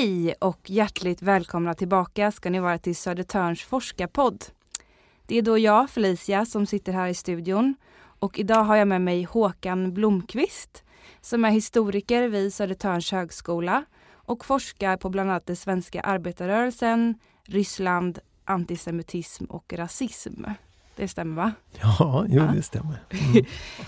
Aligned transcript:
Hej 0.00 0.34
och 0.38 0.70
hjärtligt 0.70 1.22
välkomna 1.22 1.74
tillbaka 1.74 2.32
ska 2.32 2.50
ni 2.50 2.60
vara 2.60 2.78
till 2.78 2.96
Södertörns 2.96 3.62
forskarpodd. 3.62 4.44
Det 5.26 5.38
är 5.38 5.42
då 5.42 5.58
jag, 5.58 5.90
Felicia, 5.90 6.46
som 6.46 6.66
sitter 6.66 6.92
här 6.92 7.08
i 7.08 7.14
studion 7.14 7.74
och 7.98 8.38
idag 8.38 8.64
har 8.64 8.76
jag 8.76 8.88
med 8.88 9.00
mig 9.00 9.24
Håkan 9.24 9.94
Blomqvist 9.94 10.84
som 11.20 11.44
är 11.44 11.50
historiker 11.50 12.28
vid 12.28 12.54
Södertörns 12.54 13.12
högskola 13.12 13.84
och 14.12 14.44
forskar 14.44 14.96
på 14.96 15.08
bland 15.08 15.30
annat 15.30 15.46
den 15.46 15.56
svenska 15.56 16.00
arbetarrörelsen, 16.00 17.14
Ryssland, 17.44 18.18
antisemitism 18.44 19.44
och 19.44 19.72
rasism. 19.72 20.44
Det 20.96 21.08
stämmer 21.08 21.36
va? 21.36 21.52
Ja, 21.80 22.24
jo, 22.28 22.42
det 22.54 22.62
stämmer. 22.62 23.02
Mm. 23.10 23.44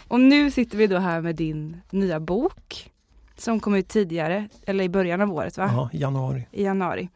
och 0.08 0.20
nu 0.20 0.50
sitter 0.50 0.78
vi 0.78 0.86
då 0.86 0.98
här 0.98 1.20
med 1.20 1.36
din 1.36 1.80
nya 1.90 2.20
bok 2.20 2.91
som 3.36 3.60
kom 3.60 3.74
ut 3.74 3.88
tidigare, 3.88 4.48
eller 4.66 4.84
i 4.84 4.88
början 4.88 5.20
av 5.20 5.32
året 5.32 5.58
va? 5.58 5.70
Ja, 5.72 5.90
januari. 5.92 6.46
I 6.50 6.64
januari. 6.64 7.08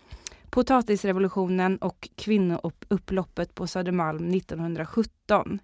Potatisrevolutionen 0.50 1.76
och 1.76 2.08
kvinnoupploppet 2.16 3.54
på 3.54 3.66
Södermalm 3.66 4.34
1917. 4.34 5.58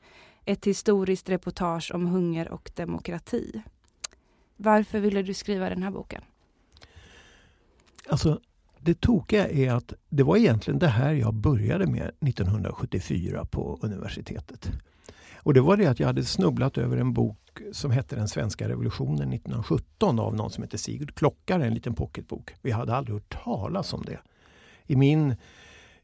Ett 0.45 0.67
historiskt 0.67 1.29
reportage 1.29 1.91
om 1.95 2.07
hunger 2.07 2.49
och 2.49 2.71
demokrati. 2.75 3.63
Varför 4.57 5.01
ville 5.01 5.23
du 5.23 5.35
skriva 5.35 5.69
den 5.69 5.83
här 5.83 5.91
boken? 5.91 6.23
Alltså, 8.09 8.41
det 8.79 9.01
tokiga 9.01 9.49
är 9.49 9.73
att 9.73 9.93
det 10.09 10.23
var 10.23 10.37
egentligen 10.37 10.79
det 10.79 10.89
här 10.89 11.13
jag 11.13 11.35
började 11.35 11.87
med 11.87 12.11
1974 12.21 13.45
på 13.45 13.79
universitetet. 13.83 14.71
Och 15.43 15.55
det 15.55 15.61
var 15.61 15.77
det 15.77 15.87
att 15.87 16.01
jag 16.01 16.07
hade 16.07 16.25
snubblat 16.25 16.79
över 16.79 16.97
en 16.97 17.13
bok 17.13 17.39
som 17.73 17.91
hette 17.91 18.17
Den 18.17 18.29
svenska 18.29 18.69
revolutionen 18.69 19.33
1917 19.33 20.19
av 20.19 20.35
någon 20.37 20.51
som 20.51 20.63
hette 20.63 20.79
Sigurd 20.79 21.15
Klockare, 21.15 21.67
en 21.67 21.75
liten 21.75 21.95
pocketbok. 21.95 22.51
Vi 22.63 22.71
hade 22.71 22.95
aldrig 22.95 23.15
hört 23.15 23.45
talas 23.45 23.93
om 23.93 24.03
det. 24.07 24.19
I 24.87 24.97
min, 24.97 25.35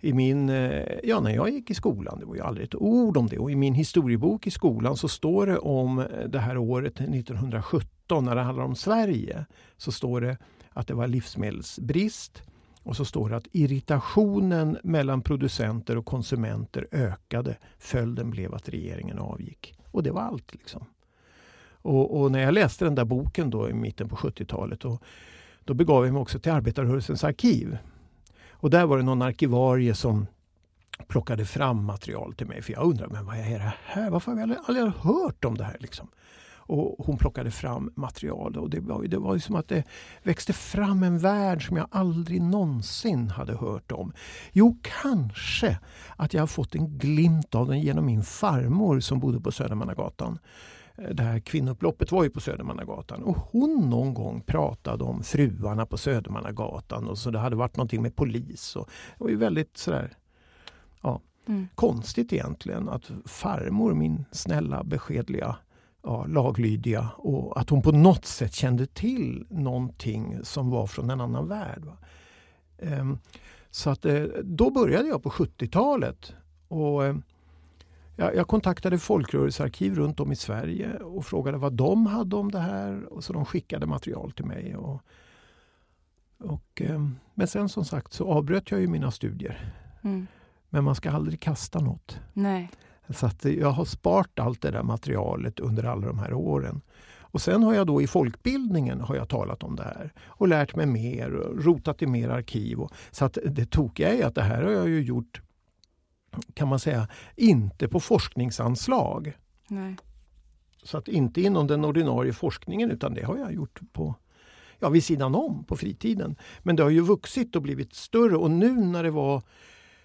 i 0.01 0.13
min, 0.13 0.49
eh, 0.49 0.83
ja, 1.05 1.21
när 1.21 1.35
jag 1.35 1.51
gick 1.51 1.71
i 1.71 1.75
skolan, 1.75 2.19
det 2.19 2.27
var 2.27 2.35
ju 2.35 2.41
aldrig 2.41 2.67
ett 2.67 2.75
ord 2.75 3.17
om 3.17 3.27
det. 3.27 3.39
Och 3.39 3.51
i 3.51 3.57
min 3.57 3.75
historiebok 3.75 4.47
i 4.47 4.51
skolan 4.51 4.97
så 4.97 5.09
står 5.09 5.47
det 5.47 5.59
om 5.59 5.99
eh, 5.99 6.07
det 6.29 6.39
här 6.39 6.57
året 6.57 7.01
1917, 7.01 8.25
när 8.25 8.35
det 8.35 8.43
handlar 8.43 8.65
om 8.65 8.75
Sverige, 8.75 9.47
så 9.77 9.93
står 9.93 10.21
det 10.21 10.39
att 10.71 10.87
det 10.87 10.95
var 10.95 11.07
livsmedelsbrist. 11.07 12.43
Och 12.89 12.97
så 12.97 13.05
står 13.05 13.31
det 13.31 13.37
att 13.37 13.47
irritationen 13.53 14.79
mellan 14.83 15.23
producenter 15.23 15.97
och 15.97 16.07
konsumenter 16.07 16.89
ökade. 16.93 17.57
Följden 17.79 18.31
blev 18.31 18.55
att 18.55 18.69
regeringen 18.69 19.19
avgick. 19.19 19.75
Och 19.91 20.03
det 20.03 20.11
var 20.11 20.23
allt. 20.23 20.55
liksom. 20.55 20.85
Och, 21.83 22.21
och, 22.21 22.33
när 22.33 22.39
jag 22.39 22.55
läste 22.55 22.85
den 22.85 22.95
där 22.95 23.05
boken 23.05 23.51
då 23.51 23.71
i 23.71 23.73
mitten 23.73 24.09
på 24.09 24.17
70-talet 24.17 24.81
då, 24.81 24.99
då 25.65 25.75
begav 25.75 26.05
jag 26.05 26.13
mig 26.13 26.23
också 26.23 26.39
till 26.39 26.53
arbetarrörelsens 26.53 27.25
arkiv. 27.25 27.79
Och 28.51 28.71
där 28.71 28.87
var 28.87 28.97
det 28.97 29.05
någon 29.05 29.23
arkivarie 29.23 29.95
som 29.95 30.27
plockade 31.07 31.45
fram 31.45 31.85
material 31.85 32.35
till 32.35 32.47
mig. 32.47 32.63
För 32.63 32.73
jag 32.73 32.83
undrade, 32.83 33.13
men 33.13 33.27
vad 33.27 33.37
är 33.37 33.59
det 33.59 33.75
här? 33.85 34.11
Varför 34.11 34.31
har 34.31 34.37
vi 34.37 34.43
aldrig, 34.43 34.61
aldrig 34.67 34.87
hört 34.87 35.45
om 35.45 35.59
det 35.59 35.65
här? 35.65 35.77
Liksom? 35.81 36.09
Och 36.69 37.07
hon 37.07 37.17
plockade 37.17 37.51
fram 37.51 37.93
material 37.95 38.57
och 38.57 38.71
det 38.71 38.81
var, 38.81 39.05
det 39.05 39.19
var 39.19 39.35
ju 39.35 39.41
som 39.41 39.57
att 39.57 39.69
det 39.69 39.85
växte 40.23 40.53
fram 40.53 41.03
en 41.03 41.19
värld 41.19 41.67
som 41.67 41.77
jag 41.77 41.87
aldrig 41.91 42.43
någonsin 42.43 43.31
hade 43.31 43.57
hört 43.57 43.93
om. 43.93 44.13
Jo, 44.53 44.79
kanske 45.01 45.79
att 46.17 46.35
jag 46.35 46.43
har 46.43 46.47
fått 46.47 46.75
en 46.75 46.99
glimt 46.99 47.55
av 47.55 47.69
den 47.69 47.81
genom 47.81 48.07
min 48.07 48.23
farmor 48.23 49.01
som 49.01 49.21
bodde 49.21 49.41
på 49.41 49.53
Södermannagatan 49.53 50.39
det 51.13 51.23
här 51.23 51.39
kvinnoupploppet 51.39 52.13
var 52.13 52.25
ju 52.25 52.31
på 52.31 52.41
Södermannagatan 52.41 53.23
och 53.23 53.37
hon 53.37 53.91
någon 53.91 54.15
gång 54.15 54.41
pratade 54.41 55.05
om 55.05 55.23
fruarna 55.23 55.87
på 55.87 55.97
Södermannagatan 55.97 57.09
och 57.09 57.19
så 57.19 57.31
det 57.31 57.39
hade 57.39 57.57
varit 57.57 57.77
någonting 57.77 58.03
med 58.03 58.17
polis. 58.17 58.77
Och 58.77 58.91
det 59.19 59.25
var 59.25 59.31
ju 59.31 59.37
väldigt 59.37 59.77
sådär 59.77 60.17
ja, 61.03 61.21
mm. 61.47 61.69
konstigt 61.75 62.33
egentligen 62.33 62.89
att 62.89 63.11
farmor, 63.25 63.95
min 63.95 64.25
snälla 64.33 64.85
beskedliga 64.85 65.57
ja, 66.03 66.25
laglydiga 66.27 67.09
och 67.17 67.61
att 67.61 67.71
hon 67.71 67.83
på 67.83 67.93
något 67.93 68.25
sätt 68.25 68.55
kände 68.55 68.87
till 68.87 69.47
någonting 69.51 70.39
som 70.43 70.71
var 70.71 70.87
från 70.87 71.11
en 71.11 71.21
annan 71.21 71.49
värld. 71.49 71.83
Um, 72.79 73.19
så 73.71 73.91
att 73.91 74.05
eh, 74.05 74.23
då 74.45 74.71
började 74.71 75.09
jag 75.09 75.23
på 75.23 75.31
70-talet. 75.31 76.35
Och 76.69 77.05
eh, 77.05 77.17
jag, 78.17 78.37
jag 78.37 78.47
kontaktade 78.47 78.99
folkrörelsearkiv 78.99 79.95
runt 79.95 80.21
om 80.21 80.33
i 80.33 80.37
Sverige 80.37 80.95
och 80.99 81.27
frågade 81.27 81.59
vad 81.59 81.73
de 81.73 82.07
hade 82.07 82.37
om 82.37 82.51
det 82.51 82.59
här. 82.59 83.05
Och 83.05 83.25
så 83.25 83.33
de 83.33 83.45
skickade 83.45 83.87
material 83.87 84.33
till 84.33 84.45
mig. 84.45 84.77
Och, 84.77 85.03
och, 86.39 86.83
eh, 86.83 87.09
men 87.35 87.47
sen 87.47 87.69
som 87.69 87.85
sagt 87.85 88.13
så 88.13 88.33
avbröt 88.33 88.71
jag 88.71 88.81
ju 88.81 88.87
mina 88.87 89.11
studier. 89.11 89.75
Mm. 90.03 90.27
Men 90.71 90.85
man 90.85 90.95
ska 90.95 91.11
aldrig 91.11 91.41
kasta 91.41 91.81
något. 91.81 92.21
Nej. 92.33 92.71
Så 93.11 93.27
att 93.27 93.45
jag 93.45 93.71
har 93.71 93.85
sparat 93.85 94.39
allt 94.39 94.63
det 94.63 94.71
där 94.71 94.83
materialet 94.83 95.61
under 95.61 95.85
alla 95.85 96.07
de 96.07 96.19
här 96.19 96.33
åren. 96.33 96.81
Och 97.31 97.41
sen 97.41 97.63
har 97.63 97.75
jag 97.75 97.87
då 97.87 98.03
i 98.03 98.07
folkbildningen 98.07 99.01
har 99.01 99.17
jag 99.17 99.29
talat 99.29 99.63
om 99.63 99.77
det 99.77 99.83
här 99.83 100.13
och 100.27 100.49
lärt 100.49 100.77
mig 100.77 100.87
mer 100.87 101.35
och 101.35 101.65
rotat 101.65 102.03
i 102.03 102.07
mer 102.07 102.29
arkiv. 102.29 102.81
Och, 102.81 102.93
så 103.11 103.25
att 103.25 103.39
det 103.45 103.71
tokiga 103.71 104.15
är 104.15 104.25
att 104.25 104.35
det 104.35 104.43
här 104.43 104.63
har 104.63 104.73
jag 104.73 104.89
ju 104.89 105.03
gjort 105.03 105.41
kan 106.55 106.69
man 106.69 106.79
säga, 106.79 107.09
inte 107.37 107.89
på 107.89 108.01
forskningsanslag. 108.01 109.33
Nej. 109.69 109.97
Så 110.83 110.99
att 110.99 111.09
inte 111.09 111.41
inom 111.41 111.67
den 111.67 111.85
ordinarie 111.85 112.33
forskningen 112.33 112.91
utan 112.91 113.15
det 113.15 113.25
har 113.25 113.37
jag 113.37 113.53
gjort 113.53 113.81
på 113.93 114.15
ja, 114.79 114.89
vid 114.89 115.05
sidan 115.05 115.35
om 115.35 115.65
på 115.65 115.77
fritiden. 115.77 116.37
Men 116.63 116.77
det 116.77 116.83
har 116.83 116.91
ju 116.91 117.01
vuxit 117.01 117.57
och 117.57 117.63
blivit 117.63 117.95
större 117.95 118.37
och 118.37 118.51
nu 118.51 118.73
när 118.73 119.03
det 119.03 119.11
var 119.11 119.43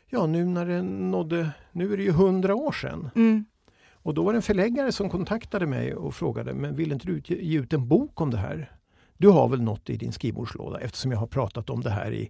Ja, 0.09 0.25
nu 0.25 0.45
när 0.45 0.65
det 0.65 0.81
nådde, 0.81 1.51
nu 1.71 1.93
är 1.93 1.97
det 1.97 2.03
ju 2.03 2.11
hundra 2.11 2.55
år 2.55 2.71
sedan. 2.71 3.09
Mm. 3.15 3.45
Och 3.91 4.13
då 4.13 4.23
var 4.23 4.33
det 4.33 4.37
en 4.37 4.43
förläggare 4.43 4.91
som 4.91 5.09
kontaktade 5.09 5.65
mig 5.65 5.95
och 5.95 6.15
frågade, 6.15 6.53
men 6.53 6.75
vill 6.75 6.91
inte 6.91 7.07
du 7.07 7.21
ge 7.35 7.59
ut 7.59 7.73
en 7.73 7.87
bok 7.87 8.21
om 8.21 8.29
det 8.29 8.37
här? 8.37 8.71
Du 9.17 9.29
har 9.29 9.47
väl 9.47 9.61
något 9.61 9.89
i 9.89 9.97
din 9.97 10.11
skrivbordslåda 10.11 10.79
eftersom 10.79 11.11
jag 11.11 11.19
har 11.19 11.27
pratat 11.27 11.69
om 11.69 11.81
det 11.81 11.89
här 11.89 12.11
i 12.11 12.29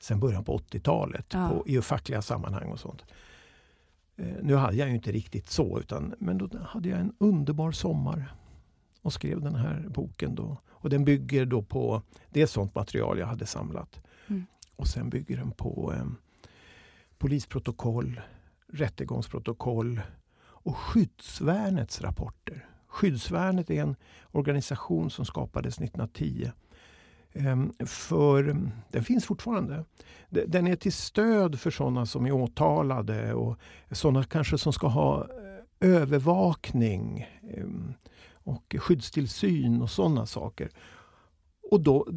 sen 0.00 0.20
början 0.20 0.44
på 0.44 0.58
80-talet 0.58 1.26
ja. 1.32 1.62
i 1.66 1.80
fackliga 1.80 2.22
sammanhang 2.22 2.70
och 2.70 2.80
sånt. 2.80 3.04
Eh, 4.16 4.26
nu 4.42 4.54
hade 4.54 4.76
jag 4.76 4.88
ju 4.88 4.94
inte 4.94 5.12
riktigt 5.12 5.50
så, 5.50 5.78
utan, 5.78 6.14
men 6.18 6.38
då 6.38 6.48
hade 6.64 6.88
jag 6.88 7.00
en 7.00 7.12
underbar 7.18 7.72
sommar 7.72 8.34
och 9.02 9.12
skrev 9.12 9.40
den 9.40 9.54
här 9.54 9.86
boken. 9.88 10.34
Då. 10.34 10.56
Och 10.68 10.90
den 10.90 11.04
bygger 11.04 11.46
då 11.46 11.62
på, 11.62 12.02
det 12.30 12.42
är 12.42 12.46
sånt 12.46 12.74
material 12.74 13.18
jag 13.18 13.26
hade 13.26 13.46
samlat. 13.46 14.00
Mm. 14.26 14.46
Och 14.76 14.86
sen 14.86 15.10
bygger 15.10 15.36
den 15.36 15.50
på 15.50 15.92
eh, 15.96 16.04
polisprotokoll, 17.24 18.20
rättegångsprotokoll 18.72 20.00
och 20.40 20.76
skyddsvärnets 20.76 22.00
rapporter. 22.00 22.68
Skyddsvärnet 22.86 23.70
är 23.70 23.82
en 23.82 23.96
organisation 24.30 25.10
som 25.10 25.24
skapades 25.24 25.74
1910 25.74 26.50
ehm, 27.32 27.72
för 27.86 28.56
den 28.90 29.04
finns 29.04 29.24
fortfarande. 29.24 29.84
Den 30.28 30.66
är 30.66 30.76
till 30.76 30.92
stöd 30.92 31.60
för 31.60 31.70
sådana 31.70 32.06
som 32.06 32.26
är 32.26 32.32
åtalade 32.32 33.34
och 33.34 33.58
sådana 33.90 34.24
kanske 34.24 34.58
som 34.58 34.72
ska 34.72 34.86
ha 34.86 35.20
eh, 35.22 35.28
övervakning 35.80 37.26
ehm, 37.56 37.94
och 38.32 38.76
skyddstillsyn 38.78 39.82
och 39.82 39.90
sådana 39.90 40.26
saker. 40.26 40.70
Och 41.70 41.80
då 41.80 42.08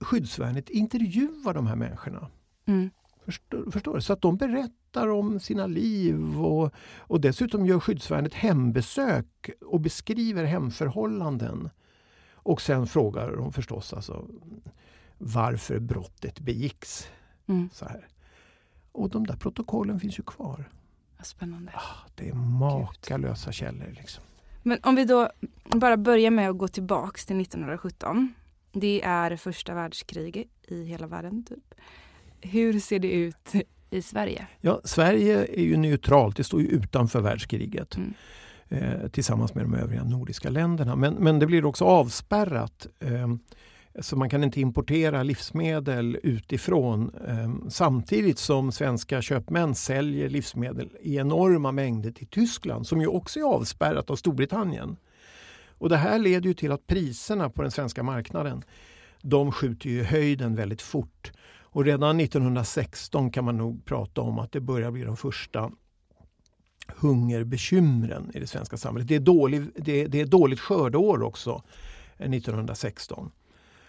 skyddsvärnet 0.00 0.70
intervjuar 0.70 1.54
de 1.54 1.66
här 1.66 1.76
människorna. 1.76 2.30
Mm. 2.66 2.90
Förstår, 3.30 3.70
förstår 3.70 3.94
du? 3.94 4.00
Så 4.00 4.12
att 4.12 4.22
de 4.22 4.36
berättar 4.36 5.08
om 5.08 5.40
sina 5.40 5.66
liv 5.66 6.40
och, 6.40 6.74
och 6.98 7.20
dessutom 7.20 7.66
gör 7.66 7.80
skyddsvärnet 7.80 8.34
hembesök 8.34 9.50
och 9.60 9.80
beskriver 9.80 10.44
hemförhållanden. 10.44 11.70
Och 12.34 12.60
sen 12.60 12.86
frågar 12.86 13.36
de 13.36 13.52
förstås 13.52 13.92
alltså 13.92 14.26
varför 15.18 15.78
brottet 15.78 16.40
begicks. 16.40 17.08
Mm. 17.46 17.70
Så 17.72 17.84
här. 17.84 18.08
Och 18.92 19.10
de 19.10 19.26
där 19.26 19.36
protokollen 19.36 20.00
finns 20.00 20.18
ju 20.18 20.22
kvar. 20.22 20.68
Spännande. 21.22 21.72
Ah, 21.74 22.08
det 22.14 22.28
är 22.28 22.34
makalösa 22.34 23.52
källor. 23.52 23.94
Liksom. 23.98 24.24
Men 24.62 24.78
om 24.82 24.94
vi 24.94 25.04
då 25.04 25.30
bara 25.64 25.96
börjar 25.96 26.30
med 26.30 26.50
att 26.50 26.58
gå 26.58 26.68
tillbaks 26.68 27.26
till 27.26 27.40
1917. 27.40 28.34
Det 28.72 29.02
är 29.04 29.36
första 29.36 29.74
världskriget 29.74 30.48
i 30.62 30.84
hela 30.84 31.06
världen. 31.06 31.44
Typ. 31.44 31.74
Hur 32.42 32.80
ser 32.80 32.98
det 32.98 33.10
ut 33.10 33.54
i 33.90 34.02
Sverige? 34.02 34.46
Ja, 34.60 34.80
Sverige 34.84 35.44
är 35.44 35.62
ju 35.62 35.76
neutralt, 35.76 36.36
det 36.36 36.44
står 36.44 36.60
ju 36.60 36.66
utanför 36.66 37.20
världskriget. 37.20 37.96
Mm. 37.96 38.14
Eh, 38.68 39.08
tillsammans 39.08 39.54
med 39.54 39.64
de 39.64 39.74
övriga 39.74 40.04
nordiska 40.04 40.50
länderna. 40.50 40.96
Men, 40.96 41.14
men 41.14 41.38
det 41.38 41.46
blir 41.46 41.64
också 41.64 41.84
avspärrat. 41.84 42.86
Eh, 43.00 43.34
så 44.00 44.16
man 44.16 44.30
kan 44.30 44.44
inte 44.44 44.60
importera 44.60 45.22
livsmedel 45.22 46.18
utifrån 46.22 47.10
eh, 47.28 47.68
samtidigt 47.68 48.38
som 48.38 48.72
svenska 48.72 49.22
köpmän 49.22 49.74
säljer 49.74 50.28
livsmedel 50.28 50.88
i 51.00 51.16
enorma 51.16 51.72
mängder 51.72 52.10
till 52.10 52.26
Tyskland 52.26 52.86
som 52.86 53.00
ju 53.00 53.06
också 53.06 53.40
är 53.40 53.44
avspärrat 53.44 54.10
av 54.10 54.16
Storbritannien. 54.16 54.96
Och 55.68 55.88
det 55.88 55.96
här 55.96 56.18
leder 56.18 56.48
ju 56.48 56.54
till 56.54 56.72
att 56.72 56.86
priserna 56.86 57.50
på 57.50 57.62
den 57.62 57.70
svenska 57.70 58.02
marknaden 58.02 58.64
de 59.22 59.52
skjuter 59.52 59.90
ju 59.90 60.02
höjden 60.02 60.54
väldigt 60.56 60.82
fort. 60.82 61.32
Och 61.72 61.84
redan 61.84 62.20
1916 62.20 63.30
kan 63.30 63.44
man 63.44 63.56
nog 63.56 63.84
prata 63.84 64.20
om 64.20 64.38
att 64.38 64.52
det 64.52 64.60
börjar 64.60 64.90
bli 64.90 65.02
de 65.02 65.16
första 65.16 65.70
hungerbekymren 66.96 68.30
i 68.34 68.40
det 68.40 68.46
svenska 68.46 68.76
samhället. 68.76 69.08
Det 69.08 69.14
är, 69.14 69.20
dålig, 69.20 69.62
det, 69.76 70.06
det 70.06 70.20
är 70.20 70.26
dåligt 70.26 70.60
skördeår 70.60 71.22
också 71.22 71.62
eh, 72.18 72.30
1916. 72.32 73.30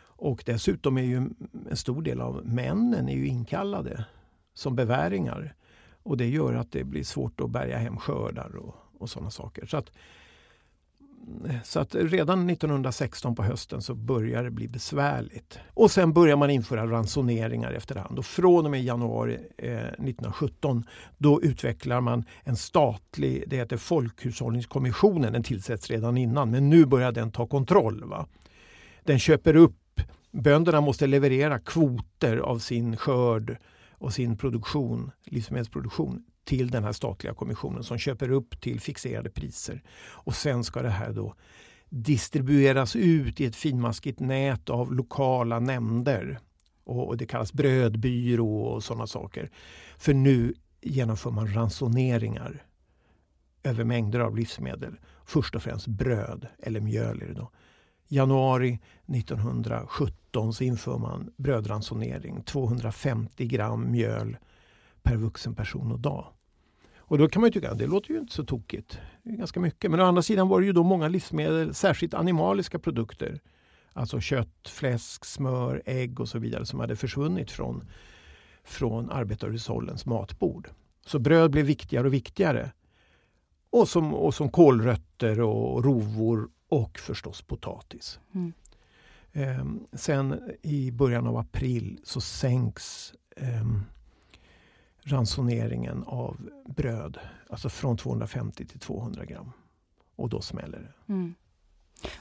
Och 0.04 0.44
dessutom 0.45 0.98
är 0.98 1.01
ju 1.01 1.30
en 1.69 1.78
stor 1.78 2.01
del 2.01 2.22
av 2.22 2.45
männen 2.45 3.10
är 3.10 3.16
ju 3.16 3.28
inkallade 3.28 4.06
som 4.54 4.75
beväringar. 4.75 5.56
Och 6.04 6.18
det 6.18 6.30
gör 6.30 6.54
att 6.54 6.72
det 6.72 6.84
blir 6.84 7.04
svårt 7.04 7.42
att 7.42 7.50
bärga 7.50 7.77
hem 7.77 7.98
skördar 7.98 8.56
och, 8.56 8.75
och 9.00 9.10
sådana 9.10 9.31
saker. 9.31 9.66
Så 9.66 9.77
att, 9.77 9.92
så 11.63 11.80
att 11.80 11.96
redan 11.96 12.50
1916 12.50 13.36
på 13.36 13.44
hösten 13.44 13.81
så 13.81 13.96
börjar 13.96 14.44
det 14.44 14.52
bli 14.52 14.68
besvärligt. 14.68 15.60
Och 15.74 15.92
sen 15.92 16.13
börjar 16.13 16.36
man 16.36 16.50
införa 16.50 16.88
ransoneringar 16.88 17.72
efterhand. 17.72 18.19
Och 18.19 18.25
från 18.25 18.66
och 18.66 18.72
med 18.72 18.84
januari 18.84 19.40
eh, 19.58 19.78
1917 19.78 20.84
då 21.18 21.42
utvecklar 21.42 22.02
man 22.02 22.24
en 22.44 22.56
statlig, 22.56 23.44
det 23.48 23.56
heter 23.56 23.78
Folkhushållningskommissionen, 23.78 25.34
den 25.34 25.44
tillsätts 25.44 25.90
redan 25.90 26.18
innan 26.18 26.52
men 26.52 26.69
nu 26.69 26.86
börjar 26.86 27.12
den 27.12 27.31
ta 27.31 27.48
kontroll. 27.48 28.04
Va? 28.04 28.28
Den 29.04 29.19
köper 29.19 29.56
upp, 29.56 30.02
bönderna 30.31 30.81
måste 30.81 31.08
leverera 31.08 31.60
kvoter 31.60 32.38
av 32.38 32.60
sin 32.60 32.98
skörd 32.98 33.58
och 33.92 34.13
sin 34.13 34.38
produktion, 34.38 35.12
livsmedelsproduktion 35.24 36.24
till 36.44 36.72
den 36.72 36.84
här 36.84 36.92
statliga 36.92 37.34
kommissionen 37.34 37.84
som 37.84 37.98
köper 37.98 38.32
upp 38.32 38.62
till 38.62 38.80
fixerade 38.80 39.30
priser. 39.30 39.84
Och 40.04 40.36
sen 40.36 40.64
ska 40.64 40.82
det 40.82 40.90
här 40.90 41.14
då 41.14 41.36
distribueras 41.90 42.96
ut 42.96 43.42
i 43.42 43.46
ett 43.46 43.56
finmaskigt 43.56 44.20
nät 44.20 44.70
av 44.70 44.94
lokala 44.94 45.60
nämnder. 45.60 46.40
Och 46.84 47.18
det 47.18 47.26
kallas 47.26 47.54
brödbyrå 47.54 48.62
och 48.62 48.84
sådana 48.84 49.08
saker. 49.08 49.52
För 49.98 50.14
nu 50.14 50.54
genomför 50.82 51.32
man 51.32 51.54
ransoneringar 51.54 52.66
över 53.64 53.84
mängder 53.84 54.20
av 54.20 54.36
livsmedel. 54.36 55.00
Först 55.26 55.56
och 55.56 55.64
främst 55.64 55.88
bröd, 55.88 56.48
eller 56.60 56.80
mjöl 56.80 57.22
är 57.22 57.28
det 57.28 57.34
då. 57.34 57.52
Januari 58.08 58.80
1917 59.16 60.54
så 60.54 60.64
inför 60.64 60.98
man 60.98 61.34
brödransonering, 61.38 62.44
250 62.44 63.48
gram 63.48 63.92
mjöl 63.92 64.38
per 65.03 65.15
vuxen 65.15 65.56
person 65.56 65.92
och 65.92 66.00
dag. 66.00 66.33
Och 67.12 67.18
då 67.18 67.30
kan 67.30 67.42
man 67.42 67.48
ju 67.48 67.53
tycka 67.53 67.71
att 67.71 67.77
det 67.77 67.88
låter 67.88 68.12
ju 68.12 68.19
inte 68.19 68.33
så 68.33 68.45
tokigt. 68.45 69.00
Det 69.24 69.30
är 69.30 69.36
ganska 69.36 69.59
mycket. 69.59 69.92
Men 69.92 70.00
å 70.00 70.03
andra 70.03 70.21
sidan 70.21 70.48
var 70.48 70.59
det 70.59 70.65
ju 70.65 70.74
då 70.74 70.83
många 70.83 71.07
livsmedel, 71.07 71.74
särskilt 71.74 72.13
animaliska 72.13 72.80
produkter. 72.80 73.39
Alltså 73.94 74.19
kött, 74.19 74.68
fläsk, 74.68 75.25
smör, 75.25 75.81
ägg 75.86 76.19
och 76.19 76.30
så 76.30 76.39
vidare 76.39 76.65
som 76.65 76.80
hade 76.80 76.95
försvunnit 76.95 77.51
från, 77.51 77.89
från 78.63 79.09
arbetarhushållens 79.09 80.06
matbord. 80.06 80.69
Så 81.06 81.19
bröd 81.19 81.51
blev 81.51 81.65
viktigare 81.65 82.07
och 82.07 82.13
viktigare. 82.13 82.71
Och 83.69 83.88
som, 83.88 84.13
och 84.13 84.33
som 84.33 84.50
kålrötter 84.50 85.42
och 85.42 85.86
rovor 85.86 86.50
och 86.69 87.00
förstås 87.00 87.42
potatis. 87.42 88.19
Mm. 88.33 88.53
Eh, 89.31 89.65
sen 89.98 90.51
i 90.62 90.92
början 90.92 91.27
av 91.27 91.38
april 91.38 92.00
så 92.03 92.21
sänks 92.21 93.13
eh, 93.38 93.65
ransoneringen 95.03 96.03
av 96.03 96.50
bröd. 96.65 97.18
Alltså 97.50 97.69
från 97.69 97.98
250 97.98 98.65
till 98.65 98.80
200 98.80 99.25
gram. 99.25 99.51
Och 100.15 100.30
då 100.30 100.42
smäller 100.42 100.80
det. 100.80 101.13
Mm. 101.13 101.36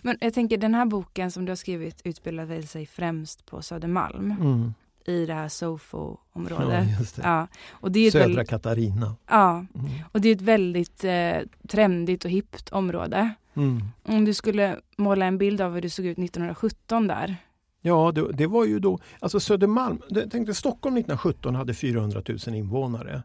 Men 0.02 0.18
jag 0.20 0.34
tänker 0.34 0.56
den 0.56 0.74
här 0.74 0.86
boken 0.86 1.30
som 1.30 1.44
du 1.44 1.50
har 1.50 1.56
skrivit 1.56 2.00
utspelar 2.04 2.62
sig 2.62 2.86
främst 2.86 3.46
på 3.46 3.62
Södermalm. 3.62 4.30
Mm. 4.30 4.74
I 5.04 5.26
det 5.26 5.34
här 5.34 5.48
Sofo-området. 5.48 6.88
Ja, 7.16 7.22
ja. 7.22 7.46
Och 7.70 7.92
det 7.92 8.00
är 8.00 8.10
Södra 8.10 8.26
väldigt, 8.26 8.48
Katarina. 8.48 9.16
Ja, 9.26 9.50
mm. 9.50 9.90
och 10.12 10.20
det 10.20 10.28
är 10.28 10.34
ett 10.34 10.40
väldigt 10.40 11.04
eh, 11.04 11.36
trendigt 11.68 12.24
och 12.24 12.30
hippt 12.30 12.68
område. 12.68 13.34
Mm. 13.54 13.82
Om 14.02 14.24
du 14.24 14.34
skulle 14.34 14.80
måla 14.96 15.26
en 15.26 15.38
bild 15.38 15.60
av 15.60 15.74
hur 15.74 15.82
det 15.82 15.90
såg 15.90 16.06
ut 16.06 16.18
1917 16.18 17.06
där, 17.06 17.36
Ja, 17.80 18.12
det, 18.12 18.32
det, 18.32 18.46
var 18.46 18.64
ju 18.64 18.78
då, 18.78 18.98
alltså 19.20 19.40
Södermalm, 19.40 20.02
tänkte 20.30 20.54
Stockholm 20.54 20.96
1917 20.96 21.54
hade 21.54 21.74
400 21.74 22.22
000 22.46 22.54
invånare. 22.54 23.22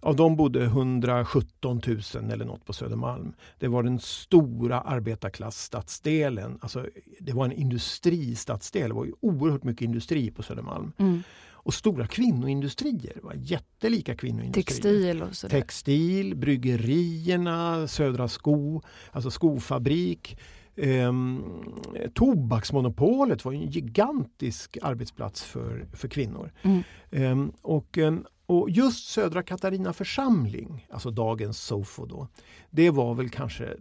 Av 0.00 0.16
dem 0.16 0.36
bodde 0.36 0.64
117 0.64 1.80
000 1.86 2.30
eller 2.30 2.44
något 2.44 2.64
på 2.64 2.72
Södermalm. 2.72 3.34
Det 3.58 3.68
var 3.68 3.82
den 3.82 3.98
stora 4.00 4.80
arbetarklassstadsdelen. 4.80 6.58
Alltså, 6.60 6.86
det 7.20 7.32
var 7.32 7.44
en 7.44 7.52
industristadsdel. 7.52 8.88
Det 8.88 8.94
var 8.94 9.04
ju 9.04 9.12
oerhört 9.20 9.64
mycket 9.64 9.82
industri 9.82 10.30
på 10.30 10.42
Södermalm. 10.42 10.92
Mm. 10.98 11.22
Och 11.66 11.74
stora 11.74 12.06
kvinnoindustrier. 12.06 13.18
Var 13.22 13.34
jättelika 13.36 14.14
kvinnoindustrier. 14.14 14.64
Textil 14.64 15.22
och 15.22 15.36
sådär. 15.36 15.60
Textil, 15.60 16.36
bryggerierna, 16.36 17.88
Södra 17.88 18.28
Sko, 18.28 18.82
alltså 19.12 19.30
skofabrik. 19.30 20.38
Um, 20.76 21.74
tobaksmonopolet 22.14 23.44
var 23.44 23.52
en 23.52 23.66
gigantisk 23.66 24.78
arbetsplats 24.82 25.42
för, 25.42 25.86
för 25.92 26.08
kvinnor. 26.08 26.52
Mm. 26.62 26.82
Um, 27.10 27.52
och, 27.62 27.98
um, 27.98 28.26
och 28.46 28.70
just 28.70 29.08
Södra 29.08 29.42
Katarina 29.42 29.92
församling, 29.92 30.86
alltså 30.90 31.10
dagens 31.10 31.58
Sofo 31.58 32.06
då, 32.06 32.28
det 32.70 32.90
var 32.90 33.14
väl 33.14 33.30
kanske 33.30 33.76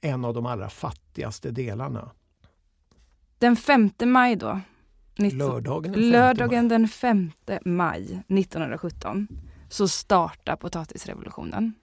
en 0.00 0.24
av 0.24 0.34
de 0.34 0.46
allra 0.46 0.68
fattigaste 0.68 1.50
delarna. 1.50 2.10
Den 3.38 3.56
5 3.56 3.90
maj 4.04 4.36
då? 4.36 4.60
19, 5.18 5.38
lördagen 5.38 5.92
den 5.92 6.00
5 6.02 6.10
lördagen 6.10 6.68
den 6.68 6.88
5 6.88 7.30
maj 7.64 8.02
1917 8.02 9.28
så 9.68 9.88
startar 9.88 10.56
potatisrevolutionen. 10.56 11.74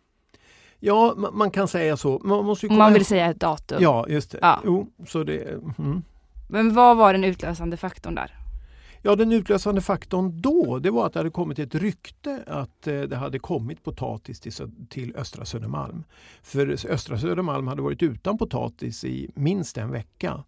Ja, 0.83 1.15
man 1.33 1.51
kan 1.51 1.67
säga 1.67 1.97
så. 1.97 2.21
Man, 2.23 2.45
måste 2.45 2.67
ju 2.67 2.73
man 2.73 2.93
vill 2.93 3.05
säga 3.05 3.29
ett 3.29 3.39
datum. 3.39 3.77
Ja, 3.81 4.05
just 4.09 4.31
det. 4.31 4.39
Ja. 4.41 4.59
Jo, 4.65 4.87
så 5.07 5.23
det 5.23 5.41
mm. 5.79 6.03
Men 6.49 6.73
vad 6.73 6.97
var 6.97 7.13
den 7.13 7.23
utlösande 7.23 7.77
faktorn 7.77 8.15
där? 8.15 8.35
Ja, 9.01 9.15
den 9.15 9.31
utlösande 9.31 9.81
faktorn 9.81 10.41
då 10.41 10.79
det 10.79 10.91
var 10.91 11.05
att 11.05 11.13
det 11.13 11.19
hade 11.19 11.29
kommit 11.29 11.59
ett 11.59 11.75
rykte 11.75 12.43
att 12.47 12.87
eh, 12.87 13.01
det 13.01 13.15
hade 13.15 13.39
kommit 13.39 13.83
potatis 13.83 14.39
till, 14.39 14.51
till 14.89 15.15
östra 15.15 15.45
Södermalm. 15.45 16.03
För 16.41 16.91
östra 16.91 17.17
Södermalm 17.17 17.67
hade 17.67 17.81
varit 17.81 18.03
utan 18.03 18.37
potatis 18.37 19.03
i 19.03 19.31
minst 19.35 19.77
en 19.77 19.91
vecka. 19.91 20.43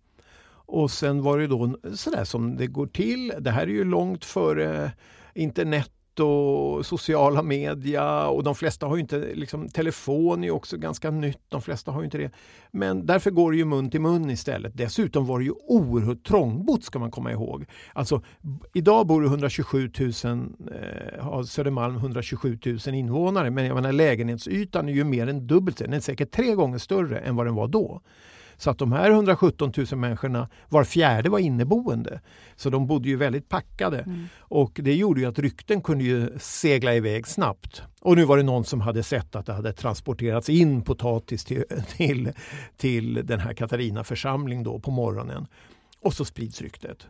Och 0.66 0.92
sen 0.92 1.24
var 1.24 1.38
det 1.38 1.48
då 1.48 1.78
sådär 1.96 2.24
som 2.24 2.56
det 2.56 2.68
går 2.68 2.88
till. 2.88 3.34
Det 3.40 3.52
här 3.52 3.64
är 3.64 3.68
ju 3.68 3.84
långt 3.84 4.26
före 4.26 4.92
internet 5.34 5.92
och 6.20 6.86
sociala 6.86 7.44
media 7.44 8.28
och 8.28 8.44
de 8.44 8.56
flesta 8.56 8.86
har 8.86 8.96
ju 8.96 9.02
inte, 9.02 9.34
liksom, 9.34 9.70
telefon 9.70 10.44
är 10.44 10.52
också 10.52 10.78
ganska 10.78 11.12
nytt, 11.12 11.42
de 11.50 11.62
flesta 11.62 11.92
har 11.92 12.00
ju 12.00 12.06
inte 12.06 12.18
det. 12.18 12.32
Men 12.72 13.06
därför 13.06 13.32
går 13.32 13.52
det 13.52 13.58
ju 13.58 13.66
mun 13.66 13.90
till 13.90 14.02
mun 14.02 14.30
istället. 14.30 14.78
Dessutom 14.78 15.26
var 15.26 15.40
det 15.40 15.46
ju 15.46 15.54
oerhört 15.68 16.24
trångbott 16.24 16.84
ska 16.84 17.00
man 17.00 17.12
komma 17.12 17.32
ihåg. 17.32 17.66
Alltså, 17.94 18.22
idag 18.74 19.08
bor 19.08 19.22
det 19.22 19.28
127 19.28 19.92
000, 20.00 20.10
eh, 20.10 21.24
har 21.24 21.44
Södermalm 21.44 21.96
127 21.96 22.60
000 22.66 22.96
invånare 22.96 23.52
men 23.52 23.66
jag 23.66 23.76
menar, 23.76 23.92
lägenhetsytan 23.92 24.90
är 24.90 24.94
ju 24.94 25.04
mer 25.04 25.28
än 25.28 25.48
dubbelt, 25.48 25.78
den 25.78 25.94
är 25.94 26.00
säkert 26.00 26.32
tre 26.32 26.56
gånger 26.56 26.78
större 26.78 27.20
än 27.20 27.36
vad 27.36 27.46
den 27.46 27.56
var 27.56 27.68
då. 27.68 28.02
Så 28.64 28.70
att 28.70 28.78
de 28.78 28.92
här 28.92 29.12
117 29.12 29.72
000 29.78 30.00
människorna, 30.00 30.50
var 30.70 30.84
fjärde 30.84 31.30
var 31.30 31.40
inneboende. 31.40 32.22
Så 32.56 32.70
de 32.70 32.88
bodde 32.88 33.10
ju 33.10 33.16
väldigt 33.16 33.50
packade. 33.50 34.00
Mm. 34.00 34.26
Och 34.38 34.80
det 34.84 34.96
gjorde 34.96 35.22
ju 35.22 35.28
att 35.28 35.40
rykten 35.40 35.82
kunde 35.82 36.04
ju 36.04 36.40
segla 36.40 36.96
iväg 36.96 37.28
snabbt. 37.28 37.82
Och 38.02 38.16
nu 38.16 38.26
var 38.26 38.38
det 38.38 38.44
någon 38.44 38.64
som 38.64 38.82
hade 38.82 39.04
sett 39.04 39.36
att 39.36 39.46
det 39.46 39.54
hade 39.54 39.74
transporterats 39.74 40.50
in 40.50 40.82
potatis 40.82 41.46
till, 41.46 41.64
till, 41.98 42.32
till 42.78 43.14
den 43.26 43.40
här 43.40 43.54
Katarina 43.54 44.04
församling 44.04 44.64
då 44.64 44.80
på 44.80 44.92
morgonen. 44.92 45.48
Och 46.02 46.14
så 46.14 46.26
sprids 46.26 46.62
ryktet. 46.62 47.08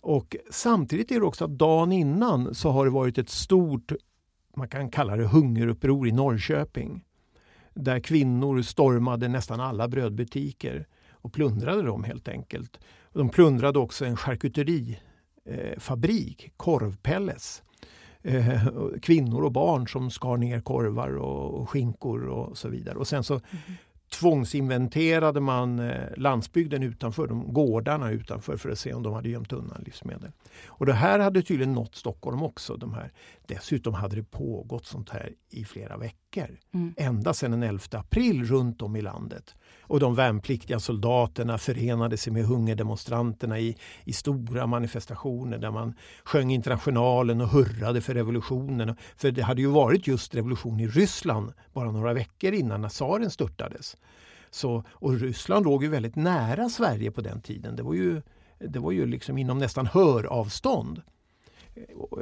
Och 0.00 0.36
samtidigt 0.50 1.10
är 1.10 1.20
det 1.20 1.26
också 1.26 1.44
att 1.44 1.58
dagen 1.58 1.92
innan 1.92 2.54
så 2.54 2.70
har 2.70 2.84
det 2.84 2.90
varit 2.90 3.18
ett 3.18 3.30
stort, 3.30 3.92
man 4.56 4.68
kan 4.68 4.90
kalla 4.90 5.16
det 5.16 5.26
hungeruppror 5.26 6.08
i 6.08 6.12
Norrköping 6.12 7.02
där 7.76 8.00
kvinnor 8.00 8.62
stormade 8.62 9.28
nästan 9.28 9.60
alla 9.60 9.88
brödbutiker 9.88 10.86
och 11.10 11.32
plundrade 11.32 11.82
dem 11.82 12.04
helt 12.04 12.28
enkelt. 12.28 12.80
De 13.12 13.28
plundrade 13.28 13.78
också 13.78 14.04
en 14.04 14.16
charkuterifabrik, 14.16 16.44
eh, 16.44 16.50
korvpelles. 16.56 17.62
Eh, 18.22 18.66
kvinnor 19.02 19.44
och 19.44 19.52
barn 19.52 19.88
som 19.88 20.10
skar 20.10 20.36
ner 20.36 20.60
korvar 20.60 21.16
och 21.16 21.70
skinkor 21.70 22.26
och 22.26 22.58
så 22.58 22.68
vidare. 22.68 22.98
Och 22.98 23.08
sen 23.08 23.24
så 23.24 23.34
mm 23.34 23.44
tvångsinventerade 24.20 25.40
man 25.40 25.78
eh, 25.78 25.96
landsbygden 26.16 26.82
utanför, 26.82 27.26
de 27.26 27.52
gårdarna 27.52 28.10
utanför 28.10 28.56
för 28.56 28.70
att 28.70 28.78
se 28.78 28.92
om 28.92 29.02
de 29.02 29.12
hade 29.12 29.28
gömt 29.28 29.52
undan 29.52 29.82
livsmedel. 29.86 30.30
Och 30.66 30.86
det 30.86 30.92
här 30.92 31.18
hade 31.18 31.42
tydligen 31.42 31.72
nått 31.72 31.94
Stockholm 31.94 32.42
också. 32.42 32.76
De 32.76 32.94
här. 32.94 33.12
Dessutom 33.46 33.94
hade 33.94 34.16
det 34.16 34.30
pågått 34.30 34.86
sånt 34.86 35.10
här 35.10 35.32
i 35.50 35.64
flera 35.64 35.96
veckor. 35.96 36.58
Mm. 36.74 36.94
Ända 36.96 37.34
sedan 37.34 37.50
den 37.50 37.62
11 37.62 37.82
april 37.90 38.44
runt 38.44 38.82
om 38.82 38.96
i 38.96 39.02
landet. 39.02 39.54
Och 39.80 40.00
de 40.00 40.14
värnpliktiga 40.14 40.80
soldaterna 40.80 41.58
förenade 41.58 42.16
sig 42.16 42.32
med 42.32 42.44
hungerdemonstranterna 42.44 43.58
i, 43.58 43.76
i 44.04 44.12
stora 44.12 44.66
manifestationer 44.66 45.58
där 45.58 45.70
man 45.70 45.94
sjöng 46.24 46.50
Internationalen 46.50 47.40
och 47.40 47.48
hurrade 47.48 48.00
för 48.00 48.14
revolutionen. 48.14 48.96
För 49.16 49.30
det 49.30 49.42
hade 49.42 49.60
ju 49.60 49.68
varit 49.68 50.06
just 50.06 50.34
revolution 50.34 50.80
i 50.80 50.88
Ryssland 50.88 51.52
bara 51.72 51.90
några 51.90 52.12
veckor 52.12 52.52
innan 52.52 52.80
när 52.80 52.88
tsaren 52.88 53.30
störtades. 53.30 53.96
Så, 54.50 54.84
och 54.88 55.20
Ryssland 55.20 55.64
låg 55.64 55.82
ju 55.82 55.88
väldigt 55.88 56.16
nära 56.16 56.68
Sverige 56.68 57.10
på 57.10 57.20
den 57.20 57.40
tiden. 57.40 57.76
Det 57.76 57.82
var 57.82 57.94
ju, 57.94 58.22
det 58.58 58.78
var 58.78 58.92
ju 58.92 59.06
liksom 59.06 59.38
inom 59.38 59.58
nästan 59.58 59.86
höravstånd. 59.86 61.02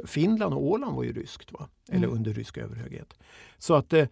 Finland 0.05 0.53
och 0.53 0.63
Åland 0.63 0.95
var 0.95 1.03
ju 1.03 1.13
ryskt, 1.13 1.51
va? 1.51 1.69
eller 1.89 2.07
mm. 2.07 2.17
under 2.17 2.33
rysk 2.33 2.57
överhöghet. 2.57 3.13
Så 3.57 3.73
att 3.73 3.93
eh, 3.93 4.07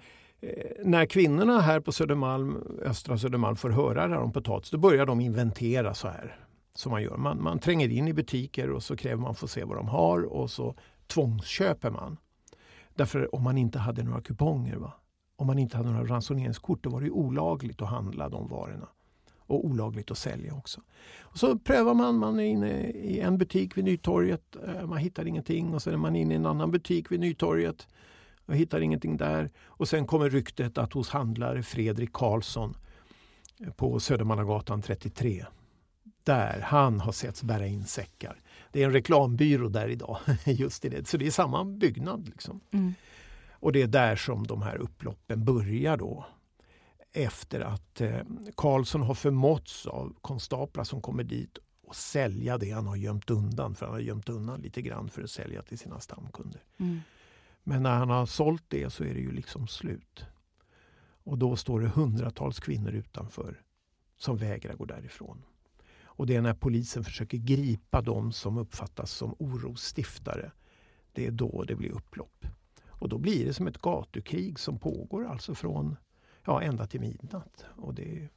när 0.84 1.06
kvinnorna 1.06 1.62
här 1.62 1.80
på 1.80 1.92
Södermalm, 1.92 2.58
östra 2.82 3.18
Södermalm 3.18 3.56
får 3.56 3.70
höra 3.70 4.08
det 4.08 4.14
här 4.14 4.22
om 4.22 4.32
potatis, 4.32 4.72
då 4.72 4.78
börjar 4.78 5.06
de 5.06 5.22
inventera 5.22 5.94
så 5.94 6.08
här. 6.08 6.40
Som 6.76 6.92
man 6.92 7.04
gör. 7.04 7.18
Man, 7.18 7.44
man 7.44 7.60
tränger 7.60 7.90
in 7.90 8.08
i 8.08 8.14
butiker 8.14 8.72
och 8.72 8.84
så 8.84 8.96
kräver 8.96 9.22
man 9.22 9.36
få 9.36 9.48
se 9.48 9.64
vad 9.64 9.78
de 9.78 9.88
har 9.88 10.24
och 10.24 10.52
så 10.52 10.76
tvångsköper 11.08 11.90
man. 11.90 12.18
Därför 12.96 13.36
om 13.36 13.44
man 13.44 13.58
inte 13.58 13.80
hade 13.80 14.04
några 14.04 14.22
kuponger, 14.22 14.76
va? 14.76 14.94
Om 15.36 15.48
man 15.48 15.60
inte 15.60 15.78
hade 15.78 15.92
några 15.92 16.06
ransoneringskort, 16.06 16.84
då 16.84 16.90
var 16.90 17.02
det 17.02 17.10
olagligt 17.10 17.82
att 17.82 17.90
handla 17.90 18.30
de 18.30 18.48
varorna. 18.48 18.88
Och 19.38 19.66
olagligt 19.66 20.12
att 20.12 20.18
sälja 20.18 20.54
också. 20.54 20.82
Och 21.22 21.38
så 21.38 21.58
prövar 21.58 21.94
man, 21.94 22.18
man 22.18 22.40
är 22.40 22.44
inne 22.44 22.82
i 22.90 23.20
en 23.20 23.38
butik 23.38 23.78
vid 23.78 23.86
Nytorget, 23.86 24.56
eh, 24.68 24.86
man 24.88 24.98
hittar 24.98 25.28
ingenting 25.28 25.74
och 25.74 25.82
så 25.82 25.90
är 25.90 25.98
man 25.98 26.16
inne 26.16 26.34
i 26.34 26.38
en 26.38 26.46
annan 26.46 26.72
butik 26.72 27.12
vid 27.12 27.20
Nytorget 27.20 27.88
och 28.46 28.56
hittar 28.56 28.82
ingenting 28.82 29.18
där. 29.18 29.52
Och 29.66 29.88
sen 29.88 30.08
kommer 30.08 30.30
ryktet 30.30 30.78
att 30.78 30.94
hos 30.94 31.10
handlare 31.10 31.64
Fredrik 31.64 32.14
Karlsson 32.14 32.78
eh, 33.60 33.72
på 33.72 34.00
Södermannagatan 34.00 34.82
33 34.82 35.46
där 36.24 36.62
han 36.62 37.00
har 37.00 37.12
setts 37.12 37.44
bära 37.44 37.68
in 37.68 37.86
säckar. 37.86 38.42
Det 38.72 38.82
är 38.82 38.86
en 38.86 38.94
reklambyrå 38.94 39.70
där 39.70 39.88
idag. 39.88 40.18
just 40.46 40.86
i 40.86 40.90
det. 40.90 41.08
Så 41.08 41.18
det 41.18 41.28
är 41.28 41.32
samma 41.32 41.66
byggnad. 41.66 42.28
Liksom. 42.30 42.60
Mm. 42.72 42.94
Och 43.64 43.72
det 43.72 43.82
är 43.82 43.88
där 43.88 44.16
som 44.16 44.48
de 44.48 44.62
här 44.62 44.78
upploppen 44.78 45.46
börjar 45.46 45.98
då. 45.98 46.26
Efter 47.14 47.60
att 47.60 48.02
eh, 48.02 48.20
Karlsson 48.56 49.02
har 49.02 49.14
förmåtts 49.14 49.86
av 49.86 50.16
konstaplar 50.22 50.84
som 50.84 51.02
kommer 51.02 51.24
dit 51.24 51.58
och 51.84 51.96
sälja 51.96 52.58
det 52.58 52.72
han 52.72 52.88
har 52.88 52.96
gömt 52.96 53.30
undan. 53.30 53.76
För 53.76 53.86
han 53.86 53.94
har 53.94 54.02
gömt 54.02 54.30
undan 54.30 54.62
lite 54.62 54.82
grann 54.82 55.10
för 55.10 55.24
att 55.24 55.30
sälja 55.30 55.62
till 55.62 55.80
sina 55.80 56.00
stamkunder. 56.00 56.64
Mm. 56.78 57.00
Men 57.64 57.84
när 57.84 57.96
han 57.98 58.10
har 58.10 58.26
sålt 58.26 58.64
det 58.68 58.90
så 58.90 59.04
är 59.04 59.14
det 59.14 59.20
ju 59.20 59.32
liksom 59.32 59.68
slut. 59.68 60.26
Och 61.24 61.38
då 61.38 61.56
står 61.56 61.80
det 61.80 61.88
hundratals 61.88 62.60
kvinnor 62.60 62.92
utanför 62.92 63.62
som 64.18 64.38
vägrar 64.38 64.74
gå 64.74 64.86
därifrån. 64.86 65.44
Och 66.04 66.28
det 66.28 66.36
är 66.36 66.42
när 66.42 66.54
polisen 66.54 67.04
försöker 67.04 67.38
gripa 67.38 68.02
dem 68.02 68.32
som 68.32 68.58
uppfattas 68.58 69.12
som 69.12 69.36
orosstiftare. 69.40 70.52
Det 71.14 71.28
är 71.28 71.32
då 71.32 71.64
det 71.64 71.76
blir 71.76 71.92
upplopp. 71.92 72.46
Och 73.00 73.10
då 73.10 73.18
blir 73.18 73.46
det 73.46 73.54
som 73.54 73.68
ett 73.68 73.82
gatukrig 73.82 74.60
som 74.60 74.80
pågår 74.80 75.28
alltså 75.28 75.56
från 75.56 75.96
ja, 76.46 76.62
ända 76.62 76.88
till 76.88 77.00
midnatt. 77.00 77.66
Och 77.76 77.94
det, 77.94 78.30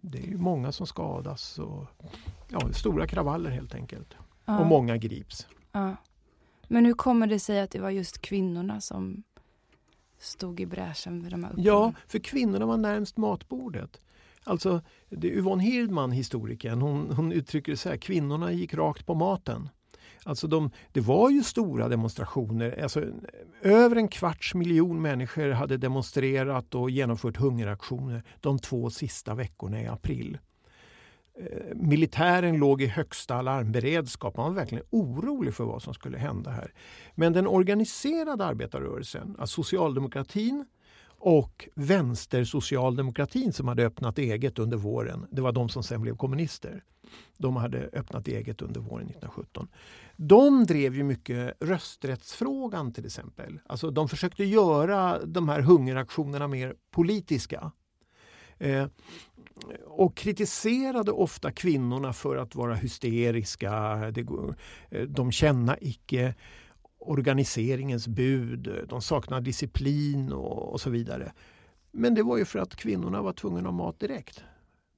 det 0.00 0.32
är 0.32 0.36
många 0.36 0.72
som 0.72 0.86
skadas. 0.86 1.58
Och, 1.58 1.86
ja, 2.48 2.72
stora 2.72 3.06
kravaller 3.06 3.50
helt 3.50 3.74
enkelt. 3.74 4.14
Ja. 4.44 4.58
Och 4.60 4.66
många 4.66 4.96
grips. 4.96 5.46
Ja. 5.72 5.96
Men 6.68 6.86
hur 6.86 6.94
kommer 6.94 7.26
det 7.26 7.38
sig 7.38 7.60
att 7.60 7.70
det 7.70 7.80
var 7.80 7.90
just 7.90 8.20
kvinnorna 8.20 8.80
som 8.80 9.22
stod 10.18 10.60
i 10.60 10.66
bräschen 10.66 11.22
vid 11.22 11.32
de 11.32 11.44
här 11.44 11.50
upproren? 11.50 11.66
Ja, 11.66 11.92
för 12.06 12.18
kvinnorna 12.18 12.66
var 12.66 12.76
närmst 12.76 13.16
matbordet. 13.16 14.00
Alltså, 14.44 14.80
det 15.08 15.28
är 15.28 15.32
Yvonne 15.32 15.62
Hirdman, 15.62 16.12
historikern, 16.12 16.82
hon, 16.82 17.12
hon 17.12 17.32
uttrycker 17.32 17.72
det 17.72 17.76
så 17.76 17.88
här, 17.88 17.96
kvinnorna 17.96 18.52
gick 18.52 18.74
rakt 18.74 19.06
på 19.06 19.14
maten. 19.14 19.68
Alltså 20.24 20.46
de, 20.46 20.70
det 20.92 21.00
var 21.00 21.30
ju 21.30 21.42
stora 21.42 21.88
demonstrationer. 21.88 22.82
Alltså, 22.82 23.04
över 23.62 23.96
en 23.96 24.08
kvarts 24.08 24.54
miljon 24.54 25.02
människor 25.02 25.50
hade 25.50 25.76
demonstrerat 25.76 26.74
och 26.74 26.90
genomfört 26.90 27.36
hungeraktioner 27.36 28.22
de 28.40 28.58
två 28.58 28.90
sista 28.90 29.34
veckorna 29.34 29.82
i 29.82 29.86
april. 29.86 30.38
Eh, 31.38 31.74
militären 31.74 32.56
låg 32.56 32.82
i 32.82 32.86
högsta 32.86 33.34
alarmberedskap. 33.34 34.36
Man 34.36 34.46
var 34.46 34.60
verkligen 34.60 34.84
orolig 34.90 35.54
för 35.54 35.64
vad 35.64 35.82
som 35.82 35.94
skulle 35.94 36.18
hända 36.18 36.50
här. 36.50 36.72
Men 37.14 37.32
den 37.32 37.46
organiserade 37.46 38.44
arbetarrörelsen, 38.44 39.36
alltså 39.38 39.62
socialdemokratin 39.62 40.64
och 41.24 41.68
vänstersocialdemokratin 41.74 43.52
som 43.52 43.68
hade 43.68 43.86
öppnat 43.86 44.18
eget 44.18 44.58
under 44.58 44.76
våren, 44.76 45.26
det 45.30 45.42
var 45.42 45.52
de 45.52 45.68
som 45.68 45.82
sen 45.82 46.00
blev 46.00 46.16
kommunister. 46.16 46.84
De 47.38 47.56
hade 47.56 47.90
öppnat 47.92 48.28
eget 48.28 48.62
under 48.62 48.80
våren 48.80 49.06
1917. 49.06 49.68
De 50.16 50.64
drev 50.64 50.94
ju 50.94 51.02
mycket 51.02 51.54
rösträttsfrågan 51.60 52.92
till 52.92 53.06
exempel. 53.06 53.60
Alltså 53.66 53.90
de 53.90 54.08
försökte 54.08 54.44
göra 54.44 55.24
de 55.24 55.48
här 55.48 55.60
hungeraktionerna 55.60 56.48
mer 56.48 56.74
politiska. 56.90 57.72
Eh, 58.58 58.86
och 59.86 60.16
kritiserade 60.16 61.12
ofta 61.12 61.52
kvinnorna 61.52 62.12
för 62.12 62.36
att 62.36 62.54
vara 62.54 62.74
hysteriska. 62.74 63.72
Eh, 64.90 65.02
de 65.02 65.32
känna 65.32 65.76
icke 65.80 66.34
organiseringens 67.08 68.08
bud, 68.08 68.86
de 68.88 69.02
saknar 69.02 69.40
disciplin 69.40 70.32
och, 70.32 70.72
och, 70.72 70.80
så 70.80 70.90
vidare. 70.90 71.32
Men 71.90 72.14
det 72.14 72.22
var 72.22 72.36
ju 72.36 72.44
för 72.44 72.58
att 72.58 72.76
kvinnorna 72.76 73.22
var 73.22 73.32
tvungna 73.32 73.58
att 73.58 73.64
ha 73.64 73.72
mat 73.72 74.00
direkt. 74.00 74.44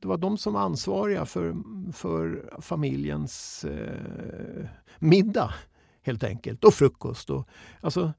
Det 0.01 0.09
var 0.09 0.19
de 0.19 0.39
som 0.39 0.53
var 0.53 0.61
ansvariga 0.61 1.25
för, 1.25 1.55
för 1.93 2.51
familjens 2.61 3.65
eh, 3.65 4.67
middag 4.99 5.55
helt 6.03 6.25
enkelt 6.25 6.65
och 6.65 6.75
frukost. 6.75 7.31
Och, 7.31 7.49
alltså, 7.81 8.13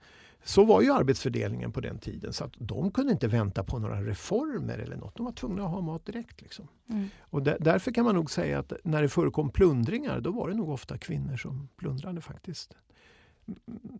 så 0.43 0.65
var 0.65 0.81
ju 0.81 0.93
arbetsfördelningen 0.93 1.71
på 1.71 1.81
den 1.81 1.99
tiden 1.99 2.33
så 2.33 2.43
att 2.43 2.53
de 2.57 2.91
kunde 2.91 3.11
inte 3.11 3.27
vänta 3.27 3.63
på 3.63 3.79
några 3.79 4.01
reformer 4.01 4.77
eller 4.77 4.95
något. 4.95 5.15
De 5.15 5.25
var 5.25 5.33
tvungna 5.33 5.63
att 5.63 5.71
ha 5.71 5.81
mat 5.81 6.05
direkt. 6.05 6.41
Liksom. 6.41 6.67
Mm. 6.89 7.07
Och 7.19 7.43
där, 7.43 7.57
därför 7.59 7.91
kan 7.91 8.05
man 8.05 8.15
nog 8.15 8.31
säga 8.31 8.59
att 8.59 8.73
när 8.83 9.01
det 9.01 9.09
förekom 9.09 9.49
plundringar 9.49 10.21
då 10.21 10.31
var 10.31 10.49
det 10.49 10.55
nog 10.55 10.69
ofta 10.69 10.97
kvinnor 10.97 11.37
som 11.37 11.69
plundrade 11.77 12.21
faktiskt. 12.21 12.77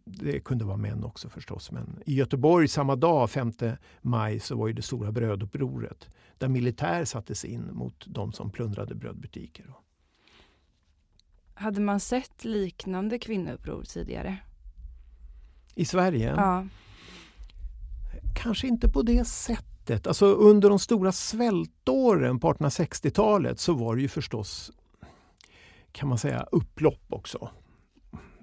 Det 0.06 0.40
kunde 0.40 0.66
vara 0.66 0.78
män 0.78 1.04
också 1.04 1.30
förstås. 1.30 1.72
Men 1.72 2.00
i 2.06 2.16
Göteborg 2.16 2.68
samma 2.68 2.96
dag, 2.96 3.30
5 3.30 3.52
maj, 4.02 4.40
så 4.40 4.56
var 4.56 4.70
det 4.70 4.82
stora 4.82 5.12
brödupproret. 5.12 6.10
Där 6.38 6.48
militär 6.48 7.06
sattes 7.06 7.46
in 7.46 7.70
mot 7.74 8.06
de 8.08 8.32
som 8.32 8.52
plundrade 8.52 8.96
brödbutiker. 8.96 9.66
Hade 11.54 11.82
man 11.82 12.00
sett 12.00 12.46
liknande 12.46 13.20
kvinnouppror 13.20 13.84
tidigare? 13.84 14.38
I 15.76 15.86
Sverige? 15.86 16.34
Ja. 16.36 16.68
Kanske 18.36 18.68
inte 18.68 18.90
på 18.90 19.02
det 19.02 19.26
sättet. 19.26 20.08
Alltså 20.08 20.26
under 20.26 20.70
de 20.70 20.80
stora 20.80 21.12
svältåren 21.12 22.40
på 22.40 22.54
1860-talet 22.54 23.60
så 23.60 23.74
var 23.74 23.96
det 23.96 24.02
ju 24.02 24.08
förstås 24.08 24.72
kan 25.96 26.10
man 26.10 26.18
säga 26.18 26.48
upplopp 26.52 27.04
också. 27.10 27.50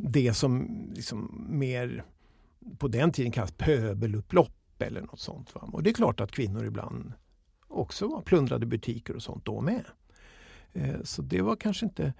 Det 0.04 0.34
som 0.34 0.68
liksom 0.94 1.46
mer 1.48 2.04
på 2.78 2.88
den 2.88 3.12
tiden 3.12 3.32
kallas 3.32 3.52
pöbelupplopp 3.52 4.82
eller 4.82 5.00
något 5.00 5.20
sånt. 5.20 5.54
Va? 5.54 5.60
Och 5.72 5.82
det 5.82 5.90
är 5.90 5.94
klart 5.94 6.20
att 6.20 6.32
kvinnor 6.32 6.64
ibland 6.64 7.12
också 7.68 8.08
var 8.08 8.22
plundrade 8.22 8.66
butiker 8.66 9.16
och 9.16 9.22
sånt 9.22 9.44
då 9.44 9.60
med. 9.60 9.84
Eh, 10.72 11.02
så 11.02 11.22
det 11.22 11.40
var 11.40 11.56
kanske 11.56 11.86
inte 11.86 12.12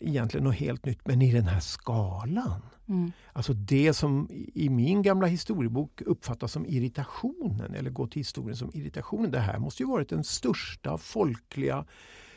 egentligen 0.00 0.44
något 0.44 0.54
helt 0.54 0.84
nytt, 0.84 1.06
men 1.06 1.22
i 1.22 1.32
den 1.32 1.46
här 1.46 1.60
skalan. 1.60 2.62
Mm. 2.88 3.12
Alltså 3.32 3.52
det 3.52 3.94
som 3.94 4.28
i 4.54 4.68
min 4.68 5.02
gamla 5.02 5.26
historiebok 5.26 6.02
uppfattas 6.02 6.52
som 6.52 6.66
irritationen 6.66 7.74
eller 7.74 7.90
går 7.90 8.06
till 8.06 8.20
historien 8.20 8.56
som 8.56 8.70
irritationen. 8.74 9.30
Det 9.30 9.40
här 9.40 9.58
måste 9.58 9.82
ju 9.82 9.88
varit 9.88 10.08
den 10.08 10.24
största 10.24 10.98
folkliga, 10.98 11.84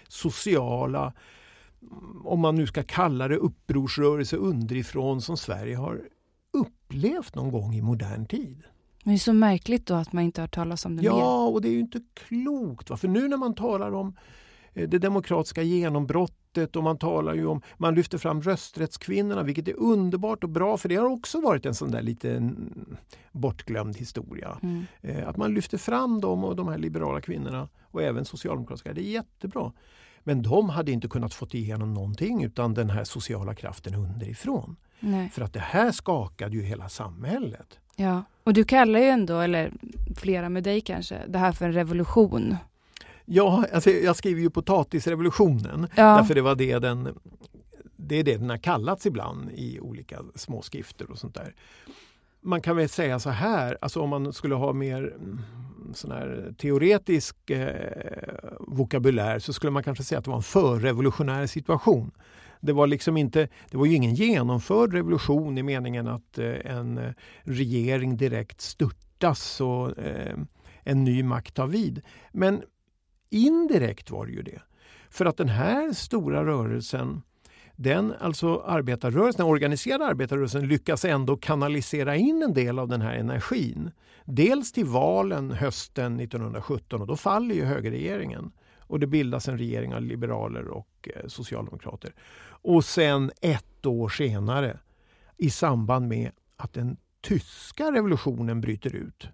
sociala, 0.08 1.14
om 2.24 2.40
man 2.40 2.56
nu 2.56 2.68
ska 2.68 2.84
kalla 2.84 3.28
det 3.28 3.38
upprorsrörelse 3.38 4.38
underifrån 4.38 5.22
som 5.22 5.38
Sverige 5.38 5.76
har 5.76 6.02
upplevt 6.54 7.36
någon 7.36 7.52
gång 7.52 7.76
i 7.76 7.82
modern 7.82 8.26
tid. 8.26 8.64
Men 9.04 9.14
det 9.14 9.18
är 9.18 9.20
så 9.20 9.34
märkligt 9.34 9.86
då 9.86 9.94
att 9.94 10.14
man 10.14 10.24
inte 10.24 10.42
har 10.42 10.48
talat 10.48 10.86
om 10.86 10.96
det 10.96 11.04
ja, 11.04 11.14
mer. 11.14 11.20
Ja, 11.20 11.48
och 11.48 11.62
det 11.62 11.68
är 11.68 11.74
ju 11.74 11.80
inte 11.80 12.02
klokt. 12.14 12.90
Va? 12.90 12.98
För 12.98 13.08
nu 13.08 13.28
när 13.28 13.38
man 13.38 13.56
talar 13.56 13.94
om 13.94 14.16
Eh, 14.74 14.90
det 14.90 15.00
demokratiska 15.00 15.62
genombrottet 15.62 16.76
och 16.76 16.84
man 16.84 16.98
talar 16.98 17.34
ju 17.34 17.46
om, 17.46 17.62
man 17.78 17.96
lyfter 17.96 18.18
fram 18.18 18.42
rösträttskvinnorna 18.42 19.44
vilket 19.44 19.68
är 19.68 19.80
underbart 19.80 20.44
och 20.44 20.50
bra 20.50 20.78
för 20.78 20.90
det 20.90 20.96
har 20.96 21.06
också 21.06 21.42
varit 21.42 21.66
en 21.66 21.76
sån 21.76 21.92
där 21.92 22.02
lite 22.02 22.52
bortglömd 23.32 23.98
historia. 23.98 24.58
Mm. 24.64 24.86
Eh, 25.02 25.28
att 25.28 25.38
man 25.38 25.54
lyfter 25.54 25.78
fram 25.78 26.22
dem 26.22 26.44
och 26.44 26.56
de 26.56 26.68
här 26.68 26.78
liberala 26.78 27.22
kvinnorna 27.22 27.70
och 27.92 28.02
även 28.02 28.26
socialdemokratiska, 28.26 28.94
det 28.94 29.02
är 29.02 29.12
jättebra. 29.12 29.72
Men 30.24 30.42
de 30.42 30.70
hade 30.70 30.92
inte 30.92 31.08
kunnat 31.08 31.34
få 31.34 31.48
igenom 31.52 31.94
någonting 31.94 32.44
utan 32.44 32.74
den 32.74 32.90
här 32.90 33.04
sociala 33.04 33.56
kraften 33.56 33.96
underifrån. 33.96 34.76
Nej. 35.00 35.30
För 35.30 35.42
att 35.42 35.54
det 35.54 35.60
här 35.60 35.92
skakade 35.92 36.56
ju 36.56 36.64
hela 36.64 36.90
samhället. 36.90 37.80
Ja, 37.96 38.24
och 38.44 38.54
du 38.54 38.64
kallar 38.64 39.00
ju 39.00 39.06
ändå, 39.06 39.40
eller 39.40 39.72
flera 40.16 40.50
med 40.50 40.64
dig 40.64 40.82
kanske, 40.82 41.18
det 41.28 41.38
här 41.38 41.52
för 41.52 41.66
en 41.66 41.74
revolution. 41.74 42.56
Ja, 43.26 43.66
alltså 43.74 43.90
jag 43.90 44.16
skriver 44.16 44.42
ju 44.42 44.50
potatisrevolutionen. 44.50 45.88
Ja. 45.96 46.18
Därför 46.18 46.36
det 46.36 46.42
var 46.42 46.56
det 46.56 46.80
den 46.80 47.10
det 47.96 48.16
är 48.16 48.24
det 48.24 48.38
den 48.38 48.50
har 48.50 48.58
kallats 48.58 49.06
ibland 49.06 49.52
i 49.52 49.80
olika 49.80 50.20
småskrifter 50.36 51.12
och 51.12 51.18
sånt 51.18 51.36
där. 51.36 51.54
Man 52.42 52.62
kan 52.62 52.76
väl 52.76 52.90
säga 52.90 53.20
så 53.20 53.30
här, 53.30 53.78
alltså 53.82 54.02
om 54.02 54.10
man 54.10 54.34
skulle 54.34 54.56
ha 54.56 54.74
mer 54.74 55.16
sån 55.94 56.12
här 56.12 56.54
teoretisk 56.58 57.50
eh, 57.50 58.54
vokabulär 58.60 59.40
så 59.40 59.54
skulle 59.54 59.72
man 59.72 59.84
kanske 59.84 60.04
säga 60.04 60.20
att 60.20 60.26
det 60.26 60.32
var 60.32 60.38
en 60.38 60.44
förrevolutionär 60.44 61.48
situation. 61.48 62.12
Det 62.60 62.74
var 62.74 62.88
liksom 62.88 63.18
inte, 63.18 63.48
det 63.72 63.78
var 63.78 63.86
ju 63.86 63.96
ingen 63.96 64.16
genomförd 64.16 64.94
revolution 64.94 65.58
i 65.58 65.64
meningen 65.64 66.08
att 66.08 66.38
eh, 66.38 66.66
en 66.66 66.98
eh, 66.98 67.12
regering 67.44 68.18
direkt 68.18 68.62
störtas 68.62 69.62
och 69.62 69.98
eh, 69.98 70.38
en 70.84 71.04
ny 71.04 71.24
makt 71.24 71.56
tar 71.56 71.68
vid. 71.68 72.02
Men 72.32 72.64
indirekt 73.30 74.12
var 74.12 74.26
det 74.26 74.32
ju 74.32 74.42
det. 74.42 74.62
För 75.10 75.26
att 75.26 75.38
den 75.38 75.50
här 75.50 75.94
stora 75.94 76.46
rörelsen 76.46 77.22
den 77.84 78.14
alltså 78.20 78.60
arbetarrörelsen, 78.60 79.38
den 79.38 79.52
organiserade 79.52 80.06
arbetarrörelsen 80.06 80.68
lyckas 80.68 81.06
ändå 81.06 81.38
kanalisera 81.38 82.16
in 82.16 82.44
en 82.44 82.54
del 82.54 82.80
av 82.80 82.88
den 82.88 83.02
här 83.02 83.14
energin. 83.14 83.92
Dels 84.26 84.72
till 84.72 84.86
valen 84.86 85.52
hösten 85.52 86.20
1917 86.20 87.02
och 87.02 87.08
då 87.08 87.16
faller 87.16 87.56
ju 87.56 87.66
högerregeringen 87.66 88.52
och 88.80 89.00
det 89.00 89.08
bildas 89.08 89.48
en 89.48 89.58
regering 89.58 89.94
av 89.94 90.02
liberaler 90.02 90.68
och 90.68 91.10
eh, 91.16 91.28
socialdemokrater. 91.28 92.14
Och 92.46 92.86
sen 92.86 93.32
ett 93.42 93.86
år 93.86 94.10
senare 94.10 94.80
i 95.38 95.50
samband 95.50 96.08
med 96.08 96.32
att 96.58 96.74
den 96.74 96.98
tyska 97.22 97.92
revolutionen 97.92 98.62
bryter 98.62 98.96
ut 98.96 99.30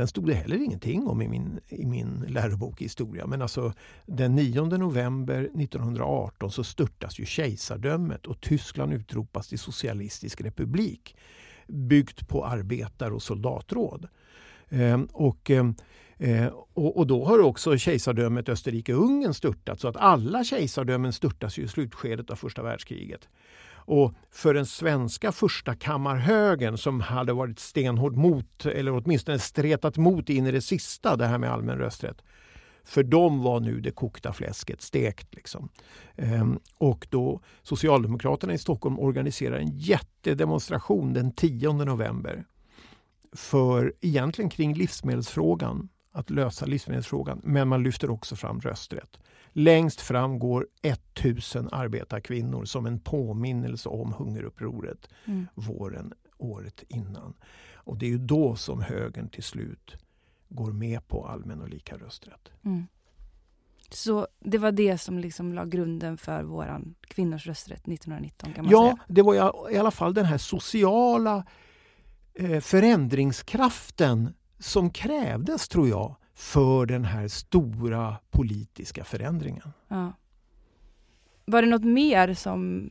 den 0.00 0.08
stod 0.08 0.26
det 0.26 0.34
heller 0.34 0.64
ingenting 0.64 1.06
om 1.06 1.22
i 1.22 1.28
min, 1.28 1.60
i 1.68 1.86
min 1.86 2.24
lärobok 2.28 2.80
i 2.80 2.84
historia. 2.84 3.26
Men 3.26 3.42
alltså 3.42 3.72
den 4.06 4.34
9 4.34 4.62
november 4.62 5.40
1918 5.42 6.50
så 6.50 6.64
störtas 6.64 7.20
ju 7.20 7.24
kejsardömet 7.24 8.26
och 8.26 8.40
Tyskland 8.40 8.92
utropas 8.92 9.48
till 9.48 9.58
socialistisk 9.58 10.40
republik 10.40 11.16
byggt 11.66 12.28
på 12.28 12.46
arbetar 12.46 13.10
och 13.10 13.22
soldatråd. 13.22 14.08
Eh, 14.68 15.00
och, 15.12 15.50
ehm, 15.50 15.74
eh, 16.18 16.46
och, 16.74 16.96
och, 16.96 17.06
då 17.06 17.24
har 17.24 17.38
också 17.38 17.78
kejsardömet 17.78 18.48
Österrike-Ungern 18.48 19.34
störtat 19.34 19.80
så 19.80 19.88
att 19.88 19.96
alla 19.96 20.44
kejsardömen 20.44 21.12
störtas 21.12 21.58
i 21.58 21.68
slutskedet 21.68 22.30
av 22.30 22.36
första 22.36 22.62
världskriget. 22.62 23.28
Och 23.90 24.14
för 24.30 24.54
den 24.54 24.66
svenska 24.66 25.32
första 25.32 25.74
kammarhögen 25.74 26.78
som 26.78 27.00
hade 27.00 27.32
varit 27.32 27.58
stenhård 27.58 28.16
mot, 28.16 28.66
eller 28.66 28.92
åtminstone 28.92 29.38
stretat 29.38 29.96
mot 29.96 30.28
in 30.28 30.46
i 30.46 30.52
det 30.52 30.60
sista, 30.60 31.16
det 31.16 31.26
här 31.26 31.38
med 31.38 31.52
allmän 31.52 31.78
rösträtt. 31.78 32.22
För 32.84 33.02
dem 33.02 33.42
var 33.42 33.60
nu 33.60 33.80
det 33.80 33.90
kokta 33.90 34.32
fläsket 34.32 34.82
stekt. 34.82 35.34
Liksom. 35.34 35.68
Ehm, 36.16 36.58
och 36.78 37.06
då 37.10 37.40
Socialdemokraterna 37.62 38.52
i 38.52 38.58
Stockholm 38.58 38.98
organiserar 38.98 39.58
en 39.58 39.78
jättedemonstration 39.78 41.12
den 41.12 41.32
10 41.32 41.72
november. 41.72 42.44
För 43.32 43.94
egentligen 44.00 44.50
kring 44.50 44.74
livsmedelsfrågan, 44.74 45.88
att 46.12 46.30
lösa 46.30 46.66
livsmedelsfrågan. 46.66 47.40
Men 47.44 47.68
man 47.68 47.82
lyfter 47.82 48.10
också 48.10 48.36
fram 48.36 48.60
rösträtt. 48.60 49.18
Längst 49.52 50.00
fram 50.00 50.38
går 50.38 50.66
1000 50.82 51.68
arbetarkvinnor 51.72 52.64
som 52.64 52.86
en 52.86 53.00
påminnelse 53.00 53.88
om 53.88 54.12
hungerupproret 54.12 55.08
mm. 55.24 55.46
våren 55.54 56.12
året 56.38 56.84
innan. 56.88 57.34
Och 57.74 57.98
det 57.98 58.06
är 58.06 58.10
ju 58.10 58.18
då 58.18 58.56
som 58.56 58.82
högern 58.82 59.28
till 59.28 59.42
slut 59.42 59.96
går 60.48 60.72
med 60.72 61.08
på 61.08 61.26
allmän 61.26 61.60
och 61.60 61.68
lika 61.68 61.96
rösträtt. 61.96 62.50
Mm. 62.64 62.86
Så 63.90 64.28
det 64.38 64.58
var 64.58 64.72
det 64.72 64.98
som 64.98 65.18
liksom 65.18 65.54
la 65.54 65.64
grunden 65.64 66.16
för 66.16 66.42
våran 66.42 66.94
kvinnors 67.00 67.46
rösträtt 67.46 67.88
1919? 67.88 68.52
kan 68.52 68.64
man 68.64 68.72
ja, 68.72 68.82
säga. 68.82 68.98
det 69.08 69.22
var 69.22 69.70
i 69.70 69.78
alla 69.78 69.90
fall 69.90 70.14
den 70.14 70.24
här 70.24 70.38
sociala 70.38 71.44
eh, 72.34 72.60
förändringskraften 72.60 74.34
som 74.60 74.90
krävdes, 74.90 75.68
tror 75.68 75.88
jag, 75.88 76.16
för 76.34 76.86
den 76.86 77.04
här 77.04 77.28
stora 77.28 78.16
politiska 78.30 79.04
förändringen. 79.04 79.72
Ja. 79.88 80.12
Var 81.44 81.62
det 81.62 81.68
något 81.68 81.84
mer 81.84 82.34
som 82.34 82.90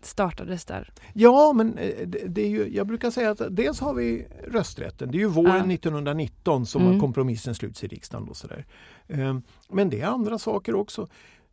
startades 0.00 0.64
där? 0.64 0.92
Ja, 1.12 1.52
men 1.52 1.78
eh, 1.78 2.08
det 2.08 2.42
är 2.42 2.48
ju, 2.48 2.74
jag 2.74 2.86
brukar 2.86 3.10
säga 3.10 3.30
att 3.30 3.42
dels 3.50 3.80
har 3.80 3.94
vi 3.94 4.26
rösträtten. 4.48 5.10
Det 5.10 5.18
är 5.18 5.20
ju 5.20 5.26
våren 5.26 5.70
ja. 5.70 5.74
1919 5.74 6.66
som 6.66 6.86
mm. 6.86 7.00
kompromissen 7.00 7.54
sluts 7.54 7.84
i 7.84 7.86
riksdagen. 7.86 8.28
Och 8.28 8.36
sådär. 8.36 8.66
Ehm, 9.08 9.42
men 9.68 9.90
det 9.90 10.00
är 10.00 10.06
andra 10.06 10.38
saker 10.38 10.74
också. 10.74 11.08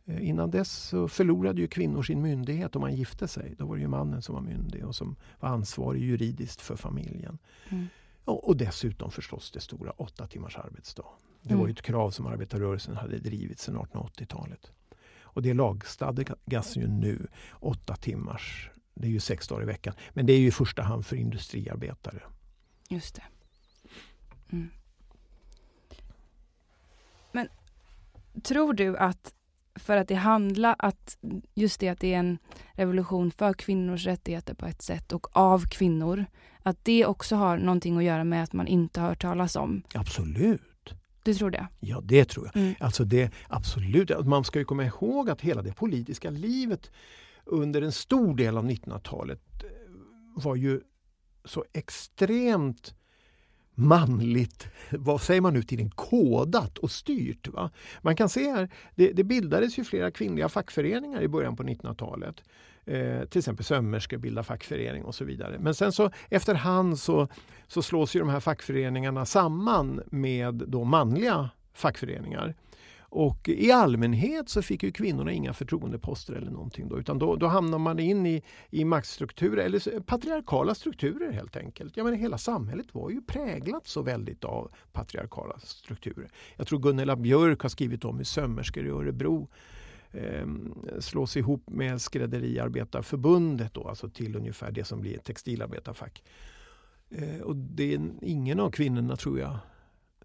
Eh, 0.06 0.30
innan 0.30 0.52
dess 0.52 0.72
så 0.72 1.08
förlorade 1.08 1.62
ju 1.62 1.68
kvinnor 1.68 2.04
sin 2.04 2.22
myndighet 2.22 2.76
om 2.76 2.82
man 2.82 2.96
gifte 2.96 3.28
sig. 3.28 3.56
Då 3.58 3.66
var 3.66 3.76
det 3.76 3.82
ju 3.82 3.88
mannen 3.88 4.22
som 4.22 4.36
var 4.36 4.42
myndig 4.42 4.86
och 4.86 4.96
som 4.96 5.16
var 5.40 5.50
ansvarig 5.50 6.02
juridiskt 6.02 6.62
för 6.62 6.76
familjen. 6.76 7.38
Mm. 7.70 7.88
Och 8.26 8.58
dessutom 8.58 9.12
förstås 9.12 9.52
det 9.52 9.60
stora 9.60 9.92
åtta 9.92 10.28
timmars 10.28 10.58
arbetsdag. 10.58 11.06
Det 11.42 11.54
var 11.54 11.62
mm. 11.62 11.72
ett 11.72 11.82
krav 11.82 12.12
som 12.12 12.28
arbetarrörelsen 12.28 12.96
hade 12.96 13.18
drivit 13.18 13.60
sedan 13.60 13.78
1880-talet. 13.78 14.72
Och 15.22 15.42
det 15.42 15.54
lagstadgas 15.54 16.78
ju 16.78 16.88
nu 16.88 17.28
åtta 17.52 17.96
timmars, 17.96 18.70
det 18.94 19.08
är 19.08 19.12
ju 19.12 19.20
sex 19.20 19.48
dagar 19.48 19.64
i 19.64 19.66
veckan. 19.66 19.94
Men 20.14 20.26
det 20.26 20.34
är 20.34 20.40
ju 20.40 20.48
i 20.48 20.52
första 20.52 20.82
hand 20.82 21.06
för 21.06 21.16
industriarbetare. 21.16 22.22
Just 22.90 23.16
det. 23.16 23.24
Mm. 24.52 24.70
Men 27.32 27.48
tror 28.44 28.74
du 28.74 28.98
att 28.98 29.34
för 29.76 29.98
att 29.98 30.08
det 30.08 30.16
handlar 30.16 30.76
att 30.80 31.18
just 31.54 31.80
det 31.80 31.90
att 31.90 32.00
det 32.00 32.14
är 32.14 32.20
en 32.20 32.38
revolution 32.74 33.32
för 33.32 33.54
kvinnors 33.54 34.06
rättigheter 34.06 34.54
på 34.54 34.66
ett 34.66 34.82
sätt 34.82 35.12
och 35.12 35.38
av 35.38 35.64
kvinnor. 35.70 36.26
Att 36.64 36.86
det 36.86 37.06
också 37.06 37.36
har 37.36 37.58
någonting 37.58 37.98
att 37.98 38.04
göra 38.04 38.24
med 38.24 38.44
att 38.44 38.54
man 38.54 38.68
inte 38.68 39.02
har 39.02 39.08
hört 39.10 39.22
talas 39.22 39.56
om. 39.56 39.84
Absolut. 39.94 40.94
Du 41.24 41.34
tror 41.34 41.52
det? 41.52 41.68
Ja, 41.80 42.02
det 42.04 42.26
tror 42.26 42.46
jag. 42.46 42.62
Mm. 42.62 42.76
Alltså 42.80 43.04
det, 43.04 43.32
absolut. 43.48 44.26
Man 44.26 44.44
ska 44.44 44.60
ju 44.60 44.66
komma 44.66 44.86
ihåg 44.86 45.30
att 45.30 45.42
hela 45.42 45.62
det 45.62 45.74
politiska 45.74 46.30
livet 46.30 46.92
under 47.46 47.82
en 47.82 47.92
stor 47.92 48.36
del 48.36 48.58
av 48.58 48.70
1900-talet 48.70 49.42
var 50.36 50.56
ju 50.56 50.82
så 51.46 51.66
extremt 51.74 52.96
manligt, 53.76 54.68
vad 54.92 55.22
säger 55.22 55.42
man 55.42 55.54
nu 55.54 55.64
tiden, 55.64 55.90
kodat 55.90 56.78
och 56.78 56.92
styrt. 56.92 57.48
Va? 57.48 57.72
Man 58.02 58.16
kan 58.16 58.30
se 58.30 58.52
här, 58.52 58.70
det, 58.96 59.12
det 59.12 59.24
bildades 59.24 59.80
ju 59.80 59.84
flera 59.84 60.12
kvinnliga 60.12 60.50
fackföreningar 60.50 61.22
i 61.22 61.28
början 61.28 61.56
på 61.56 61.64
1900-talet. 61.64 62.44
Eh, 62.86 63.26
till 63.26 63.40
exempel 63.40 63.66
sömmerskor 63.66 64.18
bildar 64.18 64.44
fackförening 64.44 65.04
och 65.04 65.16
så 65.16 65.26
vidare. 65.26 65.60
Men 65.60 65.76
sen 65.76 65.92
så 65.92 66.12
efterhand 66.30 67.00
så, 67.00 67.28
så 67.68 67.82
slås 67.82 68.16
ju 68.16 68.20
de 68.20 68.30
här 68.30 68.40
fackföreningarna 68.40 69.26
samman 69.26 70.02
med 70.06 70.54
då 70.54 70.84
manliga 70.84 71.50
fackföreningar. 71.74 72.56
Och 73.16 73.50
i 73.50 73.72
allmänhet 73.72 74.50
så 74.50 74.62
fick 74.62 74.84
ju 74.84 74.92
kvinnorna 74.92 75.32
inga 75.32 75.54
förtroendeposter 75.54 76.34
eller 76.34 76.52
någonting 76.52 76.88
då, 76.88 77.00
utan 77.00 77.20
då, 77.20 77.36
då 77.36 77.48
hamnar 77.48 77.78
man 77.78 78.00
in 78.00 78.26
i, 78.26 78.44
i 78.70 78.86
maktstrukturer, 78.86 79.66
eller 79.66 80.00
patriarkala 80.00 80.76
strukturer 80.76 81.32
helt 81.32 81.56
enkelt. 81.58 81.98
Jag 81.98 82.04
menar, 82.04 82.18
hela 82.18 82.38
samhället 82.38 82.88
var 82.92 83.10
ju 83.10 83.22
präglat 83.22 83.88
så 83.88 84.02
väldigt 84.02 84.44
av 84.44 84.72
patriarkala 84.92 85.60
strukturer. 85.60 86.32
Jag 86.56 86.68
tror 86.68 86.80
Gunilla 86.80 87.16
Björk 87.16 87.62
har 87.62 87.70
skrivit 87.70 88.06
om 88.06 88.18
hur 88.18 88.24
sömmerskor 88.24 88.86
i 88.86 88.90
Örebro 88.90 89.48
eh, 90.12 90.48
slås 91.00 91.38
ihop 91.38 91.70
med 91.70 92.02
Skrädderiarbetarförbundet 92.02 93.74
då, 93.74 93.88
alltså 93.88 94.10
till 94.10 94.36
ungefär 94.36 94.72
det 94.72 94.84
som 94.84 95.02
blir 95.02 95.18
ett 95.18 95.26
textilarbetarfack. 95.26 96.24
Eh, 97.10 97.42
och 97.42 97.56
det 97.56 97.94
är 97.94 98.12
ingen 98.22 98.60
av 98.60 98.72
kvinnorna 98.72 99.16
tror 99.16 99.40
jag 99.40 99.58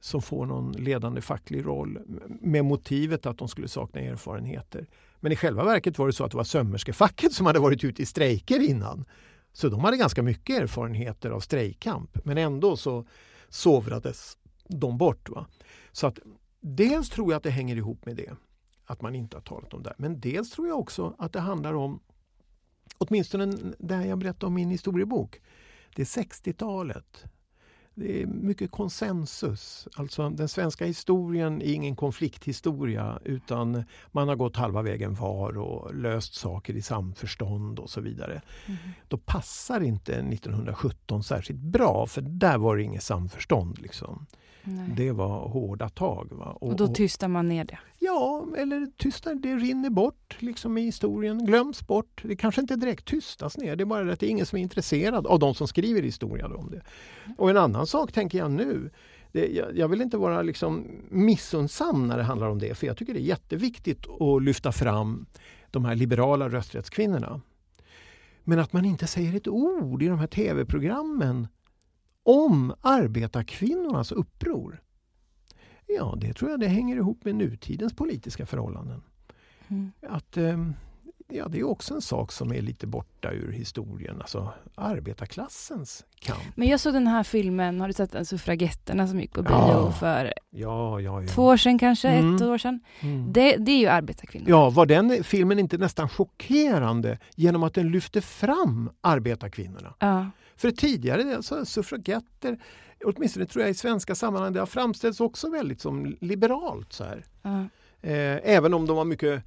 som 0.00 0.22
får 0.22 0.46
någon 0.46 0.72
ledande 0.72 1.20
facklig 1.20 1.66
roll 1.66 1.98
med 2.40 2.64
motivet 2.64 3.26
att 3.26 3.38
de 3.38 3.48
skulle 3.48 3.68
sakna 3.68 4.00
erfarenheter. 4.00 4.86
Men 5.20 5.32
i 5.32 5.36
själva 5.36 5.64
verket 5.64 5.98
var 5.98 6.06
det 6.06 6.12
så 6.12 6.24
att 6.24 6.30
det 6.30 6.36
var 6.36 6.44
sömmerskefacket 6.44 7.32
som 7.32 7.46
hade 7.46 7.58
varit 7.58 7.84
ute 7.84 8.02
i 8.02 8.06
strejker 8.06 8.60
innan. 8.60 9.04
Så 9.52 9.68
de 9.68 9.80
hade 9.80 9.96
ganska 9.96 10.22
mycket 10.22 10.58
erfarenheter 10.62 11.30
av 11.30 11.40
strejkkamp 11.40 12.24
men 12.24 12.38
ändå 12.38 12.76
så 12.76 13.06
sovrades 13.48 14.38
de 14.68 14.98
bort. 14.98 15.28
Va? 15.28 15.46
Så 15.92 16.06
att 16.06 16.18
dels 16.60 17.10
tror 17.10 17.32
jag 17.32 17.36
att 17.36 17.42
det 17.42 17.50
hänger 17.50 17.76
ihop 17.76 18.06
med 18.06 18.16
det. 18.16 18.36
att 18.90 19.02
man 19.02 19.14
inte 19.14 19.36
har 19.36 19.42
talat 19.42 19.74
om 19.74 19.82
det. 19.82 19.94
Men 19.98 20.20
dels 20.20 20.50
tror 20.50 20.68
jag 20.68 20.78
också 20.78 21.14
att 21.18 21.32
det 21.32 21.40
handlar 21.40 21.74
om, 21.74 22.00
åtminstone 22.98 23.46
det 23.78 23.94
här 23.94 24.06
jag 24.06 24.18
berättade 24.18 24.46
om 24.46 24.54
min 24.54 24.70
historiebok, 24.70 25.40
det 25.94 26.02
är 26.02 26.22
60-talet. 26.22 27.24
Det 27.98 28.22
är 28.22 28.26
mycket 28.26 28.70
konsensus. 28.70 29.88
Alltså 29.96 30.30
den 30.30 30.48
svenska 30.48 30.86
historien 30.86 31.62
är 31.62 31.72
ingen 31.72 31.96
konflikthistoria 31.96 33.18
utan 33.24 33.84
man 34.12 34.28
har 34.28 34.36
gått 34.36 34.56
halva 34.56 34.82
vägen 34.82 35.14
var 35.14 35.58
och 35.58 35.94
löst 35.94 36.34
saker 36.34 36.74
i 36.74 36.82
samförstånd 36.82 37.78
och 37.78 37.90
så 37.90 38.00
vidare. 38.00 38.42
Mm. 38.66 38.78
Då 39.08 39.18
passar 39.18 39.80
inte 39.80 40.12
1917 40.12 41.22
särskilt 41.22 41.60
bra 41.60 42.06
för 42.06 42.20
där 42.20 42.58
var 42.58 42.76
det 42.76 42.82
inget 42.82 43.02
samförstånd. 43.02 43.78
Liksom. 43.78 44.26
Nej. 44.68 44.90
Det 44.96 45.12
var 45.12 45.48
hårda 45.48 45.88
tag. 45.88 46.28
Va? 46.32 46.46
Och, 46.60 46.68
och 46.68 46.76
då 46.76 46.88
tystar 46.88 47.28
man 47.28 47.48
ner 47.48 47.64
det? 47.64 47.78
Ja, 47.98 48.46
eller 48.56 48.86
tystar, 48.96 49.34
det 49.34 49.56
rinner 49.56 49.90
bort 49.90 50.36
liksom 50.38 50.78
i 50.78 50.82
historien, 50.82 51.46
glöms 51.46 51.86
bort. 51.86 52.22
Det 52.24 52.36
kanske 52.36 52.60
inte 52.60 52.76
direkt 52.76 53.04
tystas 53.04 53.56
ner, 53.56 53.76
det 53.76 53.82
är 53.82 53.86
bara 53.86 54.12
att 54.12 54.20
det 54.20 54.26
är 54.26 54.30
ingen 54.30 54.46
som 54.46 54.58
är 54.58 54.62
intresserad 54.62 55.26
av 55.26 55.38
de 55.38 55.54
som 55.54 55.68
skriver 55.68 56.02
historia 56.02 56.46
om 56.46 56.70
det. 56.70 56.82
Och 57.38 57.50
en 57.50 57.56
annan 57.56 57.86
sak 57.88 58.12
tänker 58.12 58.38
jag 58.38 58.50
nu, 58.50 58.90
det, 59.32 59.46
jag, 59.46 59.78
jag, 59.78 59.88
vill 59.88 60.02
inte 60.02 60.16
vara 60.16 60.42
liksom 60.42 60.86
missunnsam 61.08 62.08
när 62.08 62.16
det 62.16 62.22
handlar 62.22 62.48
om 62.48 62.58
det, 62.58 62.74
för 62.74 62.86
jag 62.86 62.96
tycker 62.96 63.14
det 63.14 63.20
är 63.20 63.22
jätteviktigt 63.22 64.06
att 64.20 64.42
lyfta 64.42 64.72
fram 64.72 65.26
de 65.70 65.84
här 65.84 65.94
liberala 65.94 66.48
rösträttskvinnorna. 66.48 67.40
Men 68.44 68.58
att 68.58 68.72
man 68.72 68.84
inte 68.84 69.06
säger 69.06 69.36
ett 69.36 69.48
ord 69.48 70.02
i 70.02 70.08
de 70.08 70.18
här 70.18 70.26
tv-programmen 70.26 71.48
om 72.22 72.74
arbetarkvinnornas 72.80 74.12
uppror. 74.12 74.82
Ja, 75.86 76.14
det 76.20 76.32
tror 76.32 76.50
jag 76.50 76.60
det 76.60 76.68
hänger 76.68 76.96
ihop 76.96 77.24
med 77.24 77.34
nutidens 77.34 77.96
politiska 77.96 78.46
förhållanden. 78.46 79.02
Mm. 79.68 79.92
Att, 80.02 80.36
ehm, 80.36 80.74
ja, 81.32 81.48
det 81.48 81.58
är 81.58 81.64
också 81.64 81.94
en 81.94 82.02
sak 82.02 82.32
som 82.32 82.52
är 82.52 82.62
lite 82.62 82.86
borta 82.86 83.32
ur 83.32 83.52
historien, 83.52 84.20
alltså 84.20 84.52
arbetarklassens 84.74 86.04
kamp. 86.20 86.42
Men 86.54 86.68
jag 86.68 86.80
såg 86.80 86.94
den 86.94 87.06
här 87.06 87.22
filmen, 87.22 87.80
har 87.80 87.86
du 87.88 87.92
sett 87.92 88.12
den, 88.12 88.26
Suffragetterna 88.26 89.08
som 89.08 89.20
gick 89.20 89.32
på 89.32 89.42
bio 89.42 89.52
ja. 89.52 89.92
för 89.92 90.32
ja, 90.50 91.00
ja, 91.00 91.22
två 91.26 91.44
år 91.44 91.56
sedan 91.56 91.78
kanske, 91.78 92.08
mm. 92.08 92.36
ett 92.36 92.42
år 92.42 92.58
sedan. 92.58 92.80
Mm. 93.00 93.32
Det, 93.32 93.56
det, 93.56 93.72
är 93.72 93.78
ju 93.78 93.86
arbetarkvinnor. 93.86 94.48
Ja, 94.48 94.70
var 94.70 94.86
den 94.86 95.24
filmen 95.24 95.58
inte 95.58 95.78
nästan 95.78 96.08
chockerande 96.08 97.18
genom 97.34 97.62
att 97.62 97.74
den 97.74 97.90
lyfte 97.90 98.20
fram 98.20 98.90
arbetarkvinnorna? 99.00 99.94
För 100.56 100.70
tidigare, 100.70 101.36
alltså, 101.36 101.64
suffragetter, 101.64 102.58
åtminstone 103.04 103.46
tror 103.46 103.62
jag 103.62 103.70
i 103.70 103.74
svenska 103.74 104.14
sammanhang, 104.14 104.52
det 104.52 104.58
har 104.60 104.66
framställts 104.66 105.20
också 105.20 105.50
väldigt 105.50 105.80
som 105.80 106.16
liberalt. 106.20 106.92
Så 106.92 107.04
här. 107.04 107.24
Eh, 108.00 108.38
även 108.42 108.74
om 108.74 108.86
de 108.86 108.96
var 108.96 109.04
mycket 109.04 109.44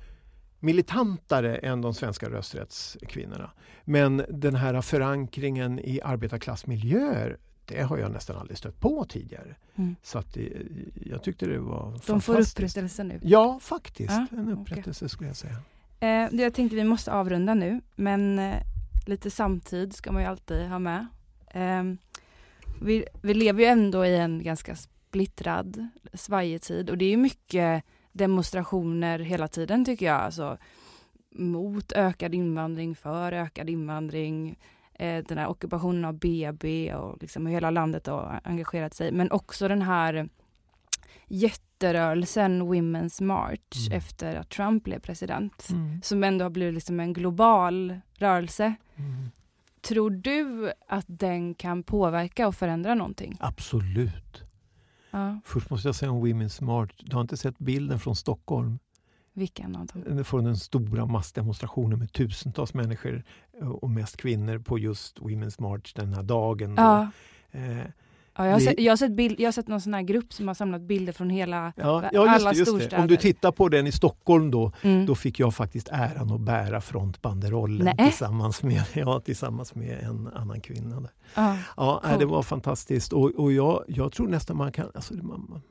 militantare 0.61 1.55
än 1.55 1.81
de 1.81 1.93
svenska 1.93 2.29
rösträttskvinnorna. 2.29 3.51
Men 3.83 4.25
den 4.29 4.55
här 4.55 4.81
förankringen 4.81 5.79
i 5.79 6.01
arbetarklassmiljöer 6.01 7.37
det 7.65 7.81
har 7.81 7.97
jag 7.97 8.11
nästan 8.11 8.37
aldrig 8.37 8.57
stött 8.57 8.79
på 8.79 9.05
tidigare. 9.05 9.55
Mm. 9.75 9.95
Så 10.03 10.19
att 10.19 10.33
det, 10.33 10.53
jag 11.05 11.23
tyckte 11.23 11.45
det 11.45 11.59
var 11.59 11.99
De 12.05 12.21
får 12.21 12.39
upprättelse 12.39 13.03
nu? 13.03 13.19
Ja, 13.23 13.59
faktiskt. 13.61 14.11
Ja, 14.11 14.27
en 14.31 14.49
upprättelse 14.49 15.05
okay. 15.05 15.09
skulle 15.09 15.29
jag 15.29 15.37
säga. 15.37 15.57
Eh, 15.99 16.41
jag 16.41 16.53
tänkte 16.53 16.75
vi 16.75 16.83
måste 16.83 17.11
avrunda 17.11 17.53
nu, 17.53 17.81
men 17.95 18.39
eh, 18.39 18.61
lite 19.05 19.31
samtid 19.31 19.95
ska 19.95 20.11
man 20.11 20.21
ju 20.21 20.27
alltid 20.27 20.67
ha 20.67 20.79
med. 20.79 21.07
Eh, 21.47 21.83
vi, 22.81 23.05
vi 23.21 23.33
lever 23.33 23.61
ju 23.61 23.65
ändå 23.65 24.05
i 24.05 24.17
en 24.17 24.43
ganska 24.43 24.75
splittrad, 24.75 25.87
svajig 26.13 26.61
tid 26.61 26.89
och 26.89 26.97
det 26.97 27.05
är 27.05 27.17
mycket 27.17 27.83
demonstrationer 28.11 29.19
hela 29.19 29.47
tiden 29.47 29.85
tycker 29.85 30.05
jag. 30.05 30.21
Alltså, 30.21 30.57
mot 31.35 31.91
ökad 31.91 32.35
invandring, 32.35 32.95
för 32.95 33.31
ökad 33.31 33.69
invandring, 33.69 34.59
eh, 34.93 35.23
den 35.23 35.37
här 35.37 35.47
ockupationen 35.47 36.05
av 36.05 36.13
BB 36.13 36.93
och 36.93 37.21
liksom 37.21 37.45
hur 37.45 37.53
hela 37.53 37.69
landet 37.69 38.07
har 38.07 38.41
engagerat 38.43 38.93
sig. 38.93 39.11
Men 39.11 39.31
också 39.31 39.67
den 39.67 39.81
här 39.81 40.29
jätterörelsen 41.27 42.61
Women's 42.61 43.23
March 43.23 43.87
mm. 43.87 43.97
efter 43.97 44.35
att 44.35 44.49
Trump 44.49 44.83
blev 44.83 44.99
president. 44.99 45.69
Mm. 45.69 46.01
Som 46.01 46.23
ändå 46.23 46.45
har 46.45 46.49
blivit 46.49 46.73
liksom 46.73 46.99
en 46.99 47.13
global 47.13 47.99
rörelse. 48.13 48.73
Mm. 48.95 49.31
Tror 49.81 50.09
du 50.09 50.71
att 50.87 51.05
den 51.07 51.55
kan 51.55 51.83
påverka 51.83 52.47
och 52.47 52.55
förändra 52.55 52.95
någonting? 52.95 53.37
Absolut. 53.39 54.50
Ja. 55.11 55.39
Först 55.45 55.69
måste 55.69 55.87
jag 55.87 55.95
säga 55.95 56.11
om 56.11 56.25
Women's 56.25 56.63
March. 56.63 56.91
Du 56.97 57.15
har 57.15 57.21
inte 57.21 57.37
sett 57.37 57.59
bilden 57.59 57.99
från 57.99 58.15
Stockholm? 58.15 58.79
Vilken 59.33 59.75
av 59.75 59.85
dem? 59.85 60.23
Från 60.23 60.43
den 60.43 60.57
stora 60.57 61.05
massdemonstrationen 61.05 61.99
med 61.99 62.13
tusentals 62.13 62.73
människor 62.73 63.23
och 63.61 63.89
mest 63.89 64.17
kvinnor 64.17 64.59
på 64.59 64.79
just 64.79 65.19
Women's 65.19 65.61
March 65.61 65.93
den 65.95 66.13
här 66.13 66.23
dagen. 66.23 66.75
Ja. 66.77 67.11
Eh, 67.51 67.85
Ja, 68.35 68.45
jag, 68.45 68.53
har 68.53 68.59
sett, 68.59 68.79
jag, 68.79 68.91
har 68.91 68.97
sett 68.97 69.11
bild, 69.11 69.39
jag 69.39 69.47
har 69.47 69.51
sett 69.51 69.67
någon 69.67 69.81
sån 69.81 69.93
här 69.93 70.01
grupp 70.01 70.33
som 70.33 70.47
har 70.47 70.55
samlat 70.55 70.81
bilder 70.81 71.13
från 71.13 71.29
hela, 71.29 71.73
ja, 71.75 72.03
ja, 72.11 72.29
alla 72.29 72.53
det, 72.53 72.65
storstäder. 72.65 72.99
Om 73.01 73.07
du 73.07 73.17
tittar 73.17 73.51
på 73.51 73.69
den 73.69 73.87
i 73.87 73.91
Stockholm 73.91 74.51
då, 74.51 74.71
mm. 74.81 75.05
då 75.05 75.15
fick 75.15 75.39
jag 75.39 75.55
faktiskt 75.55 75.89
äran 75.91 76.31
att 76.31 76.41
bära 76.41 76.81
frontbanderollen 76.81 77.97
tillsammans 77.97 78.63
med, 78.63 78.83
ja, 78.93 79.19
tillsammans 79.19 79.75
med 79.75 79.99
en 80.03 80.27
annan 80.27 80.61
kvinna. 80.61 80.99
Där. 80.99 81.11
Ah, 81.33 81.55
ja, 81.77 82.01
cool. 82.03 82.19
Det 82.19 82.25
var 82.25 82.43
fantastiskt 82.43 83.13
och, 83.13 83.31
och 83.35 83.51
jag, 83.51 83.83
jag 83.87 84.11
tror 84.11 84.27
nästan 84.27 84.57
man 84.57 84.71
kan... 84.71 84.91
Alltså, 84.93 85.13
man, 85.13 85.61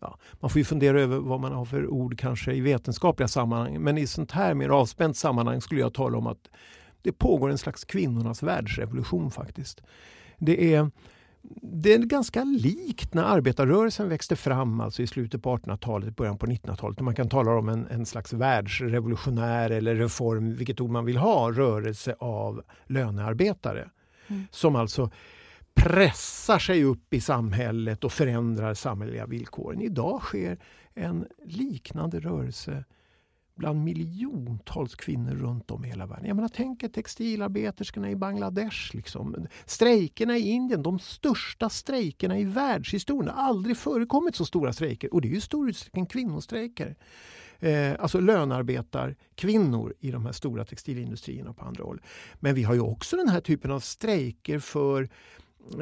ja, 0.00 0.18
man 0.40 0.50
får 0.50 0.58
ju 0.58 0.64
fundera 0.64 1.00
över 1.00 1.18
vad 1.18 1.40
man 1.40 1.52
har 1.52 1.64
för 1.64 1.86
ord 1.86 2.18
kanske 2.18 2.52
i 2.52 2.60
vetenskapliga 2.60 3.28
sammanhang. 3.28 3.80
Men 3.80 3.98
i 3.98 4.06
sånt 4.06 4.32
här 4.32 4.54
mer 4.54 4.68
avspänt 4.68 5.16
sammanhang 5.16 5.60
skulle 5.60 5.80
jag 5.80 5.94
tala 5.94 6.18
om 6.18 6.26
att 6.26 6.50
det 7.02 7.12
pågår 7.12 7.50
en 7.50 7.58
slags 7.58 7.84
kvinnornas 7.84 8.42
världsrevolution 8.42 9.30
faktiskt. 9.30 9.82
Det 10.38 10.74
är 10.74 10.90
det 11.62 11.92
är 11.92 11.98
ganska 11.98 12.44
likt 12.44 13.14
när 13.14 13.22
arbetarrörelsen 13.22 14.08
växte 14.08 14.36
fram 14.36 14.80
alltså 14.80 15.02
i 15.02 15.06
slutet 15.06 15.42
på 15.42 15.56
1800-talet, 15.56 16.16
början 16.16 16.38
på 16.38 16.46
1900-talet. 16.46 17.00
Man 17.00 17.14
kan 17.14 17.28
tala 17.28 17.50
om 17.50 17.68
en, 17.68 17.86
en 17.86 18.06
slags 18.06 18.32
världsrevolutionär 18.32 19.70
eller 19.70 19.94
reform, 19.94 20.54
vilket 20.54 20.80
ord 20.80 20.90
man 20.90 21.04
vill 21.04 21.16
ha, 21.16 21.52
rörelse 21.52 22.14
av 22.18 22.62
lönearbetare. 22.86 23.90
Mm. 24.28 24.44
Som 24.50 24.76
alltså 24.76 25.10
pressar 25.74 26.58
sig 26.58 26.84
upp 26.84 27.14
i 27.14 27.20
samhället 27.20 28.04
och 28.04 28.12
förändrar 28.12 28.74
samhälleliga 28.74 29.26
villkoren. 29.26 29.80
Idag 29.80 30.22
sker 30.22 30.58
en 30.94 31.26
liknande 31.44 32.20
rörelse 32.20 32.84
bland 33.58 33.84
miljontals 33.84 34.94
kvinnor 34.94 35.34
runt 35.34 35.70
om 35.70 35.84
i 35.84 35.88
hela 35.88 36.06
världen. 36.06 36.26
Jag 36.26 36.36
menar, 36.36 36.48
tänk 36.48 36.82
er 36.82 36.88
textilarbeterskorna 36.88 38.10
i 38.10 38.16
Bangladesh. 38.16 38.96
Liksom. 38.96 39.46
Strejkerna 39.66 40.36
i 40.36 40.48
Indien, 40.48 40.82
de 40.82 40.98
största 40.98 41.68
strejkerna 41.68 42.38
i 42.38 42.44
världshistorien. 42.44 43.24
Det 43.24 43.32
har 43.32 43.42
aldrig 43.42 43.76
förekommit 43.76 44.36
så 44.36 44.44
stora 44.44 44.72
strejker 44.72 45.14
och 45.14 45.20
det 45.20 45.28
är 45.28 45.36
i 45.36 45.40
stor 45.40 45.68
utsträckning 45.68 46.06
kvinnostrejker. 46.06 46.96
Eh, 47.60 47.92
alltså 47.98 48.20
lönarbetarkvinnor 48.20 49.94
i 50.00 50.10
de 50.10 50.24
här 50.24 50.32
stora 50.32 50.64
textilindustrierna 50.64 51.52
på 51.52 51.64
andra 51.64 51.84
håll. 51.84 52.00
Men 52.34 52.54
vi 52.54 52.62
har 52.62 52.74
ju 52.74 52.80
också 52.80 53.16
den 53.16 53.28
här 53.28 53.40
typen 53.40 53.70
av 53.70 53.80
strejker 53.80 54.58
för, 54.58 55.08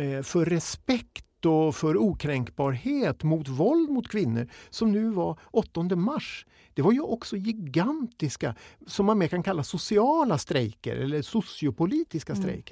eh, 0.00 0.22
för 0.22 0.44
respekt 0.44 1.25
och 1.46 1.76
för 1.76 1.96
okränkbarhet 1.96 3.22
mot 3.22 3.48
våld 3.48 3.90
mot 3.90 4.08
kvinnor 4.08 4.48
som 4.70 4.92
nu 4.92 5.10
var 5.10 5.38
8 5.50 5.82
mars 5.96 6.46
det 6.76 6.82
var 6.82 6.92
ju 6.92 7.00
också 7.00 7.36
gigantiska, 7.36 8.54
som 8.86 9.06
man 9.06 9.18
mer 9.18 9.28
kan 9.28 9.42
kalla 9.42 9.62
sociala 9.62 10.38
strejker 10.38 10.96
eller 10.96 11.22
sociopolitiska 11.22 12.32
mm. 12.32 12.62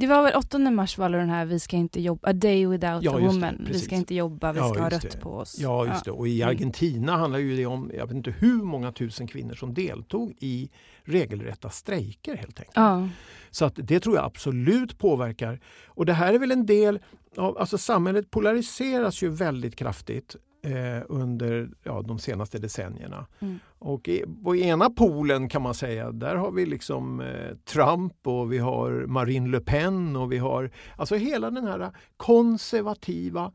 Det 0.00 0.06
var 0.06 0.22
väl 0.22 0.34
8 0.34 0.58
mars 0.58 0.98
var 0.98 1.10
den 1.10 1.30
här 1.30 1.44
Vi 1.44 1.60
ska 1.60 1.76
inte 1.76 2.00
jobba, 2.00 2.28
A 2.28 2.32
day 2.32 2.66
without 2.66 3.02
ja, 3.02 3.16
a 3.16 3.18
woman. 3.18 3.56
Det, 3.66 3.72
vi 3.72 3.78
ska 3.78 3.94
inte 3.94 4.14
jobba, 4.14 4.52
vi 4.52 4.58
ska 4.58 4.74
ja, 4.74 4.82
ha 4.82 4.90
rött 4.90 5.10
det. 5.10 5.20
på 5.20 5.30
oss. 5.30 5.56
Ja, 5.58 5.86
just 5.86 6.06
ja. 6.06 6.12
det. 6.12 6.18
Och 6.18 6.28
i 6.28 6.42
mm. 6.42 6.48
Argentina 6.48 7.16
handlar 7.16 7.38
ju 7.38 7.56
det 7.56 7.66
om, 7.66 7.90
jag 7.94 8.06
vet 8.06 8.16
inte 8.16 8.30
hur 8.30 8.62
många 8.62 8.92
tusen 8.92 9.26
kvinnor 9.26 9.54
som 9.54 9.74
deltog 9.74 10.34
i 10.38 10.70
regelrätta 11.02 11.70
strejker 11.70 12.36
helt 12.36 12.58
enkelt. 12.58 12.76
Ja. 12.76 13.08
Så 13.50 13.64
att 13.64 13.74
det 13.76 14.00
tror 14.00 14.16
jag 14.16 14.24
absolut 14.24 14.98
påverkar. 14.98 15.60
Och 15.86 16.06
det 16.06 16.12
här 16.12 16.34
är 16.34 16.38
väl 16.38 16.50
en 16.50 16.66
del 16.66 16.98
av, 17.36 17.58
alltså 17.58 17.78
samhället 17.78 18.30
polariseras 18.30 19.22
ju 19.22 19.28
väldigt 19.28 19.76
kraftigt 19.76 20.36
eh, 20.62 21.02
under 21.08 21.70
ja, 21.82 22.02
de 22.02 22.18
senaste 22.18 22.58
decennierna. 22.58 23.26
Mm. 23.40 23.58
Och 23.78 24.08
i, 24.08 24.24
på 24.44 24.56
ena 24.56 24.90
polen 24.90 25.48
kan 25.48 25.62
man 25.62 25.74
säga, 25.74 26.12
där 26.12 26.34
har 26.34 26.50
vi 26.50 26.66
liksom 26.66 27.20
eh, 27.20 27.56
Trump 27.64 28.26
och 28.26 28.52
vi 28.52 28.58
har 28.58 29.06
Marine 29.06 29.48
Le 29.48 29.60
Pen 29.60 30.16
och 30.16 30.32
vi 30.32 30.38
har 30.38 30.70
alltså 30.96 31.14
hela 31.16 31.50
den 31.50 31.64
här 31.64 31.92
konservativa 32.16 33.52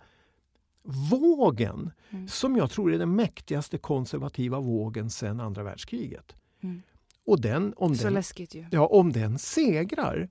vågen 1.12 1.92
mm. 2.10 2.28
som 2.28 2.58
jag 2.58 2.72
tror 2.72 2.94
är 2.94 3.00
den 3.00 3.16
mäktigaste 3.16 3.78
konservativa 3.78 4.60
vågen 4.60 5.10
sedan 5.10 5.40
andra 5.40 5.64
världskriget. 5.64 6.36
Mm. 6.64 6.82
Och 7.26 7.42
den, 7.42 7.74
om, 7.78 7.96
Så 7.96 8.04
den, 8.04 8.14
läskigt 8.14 8.56
ju. 8.56 8.66
Ja, 8.72 8.86
om 8.88 9.12
den 9.12 9.40
segrar 9.40 10.30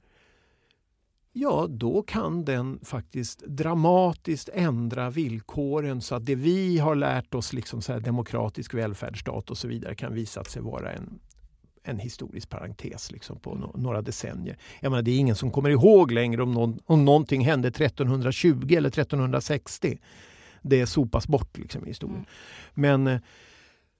ja 1.33 1.67
då 1.71 2.03
kan 2.03 2.45
den 2.45 2.81
faktiskt 2.85 3.47
dramatiskt 3.47 4.49
ändra 4.53 5.11
villkoren 5.11 6.01
så 6.01 6.15
att 6.15 6.27
det 6.27 6.35
vi 6.35 6.79
har 6.79 6.95
lärt 6.95 7.35
oss, 7.35 7.53
liksom 7.53 7.83
så 7.83 7.99
demokratisk 7.99 8.75
välfärdsstat 8.75 9.51
och 9.51 9.59
så 9.59 9.69
vidare, 9.69 9.95
kan 9.95 10.15
visa 10.15 10.45
sig 10.45 10.63
vara 10.63 10.93
en, 10.93 11.21
en 11.83 11.99
historisk 11.99 12.49
parentes 12.49 13.13
liksom 13.13 13.39
på 13.39 13.55
no 13.55 13.73
några 13.77 14.03
decennier. 14.03 14.59
Jag 14.81 14.91
menar, 14.91 15.03
det 15.03 15.11
är 15.11 15.19
ingen 15.19 15.37
som 15.37 15.51
kommer 15.51 15.71
ihåg 15.71 16.13
längre 16.13 16.43
om, 16.43 16.53
någon, 16.53 16.79
om 16.85 17.05
någonting 17.05 17.45
hände 17.45 17.69
1320 17.69 18.75
eller 18.77 18.89
1360. 18.89 19.99
Det 20.63 20.87
sopas 20.87 21.29
bort 21.29 21.59
liksom 21.59 21.85
i 21.85 21.89
historien. 21.89 22.17
Mm. 22.17 22.27
Men 22.75 23.07
eh, 23.07 23.21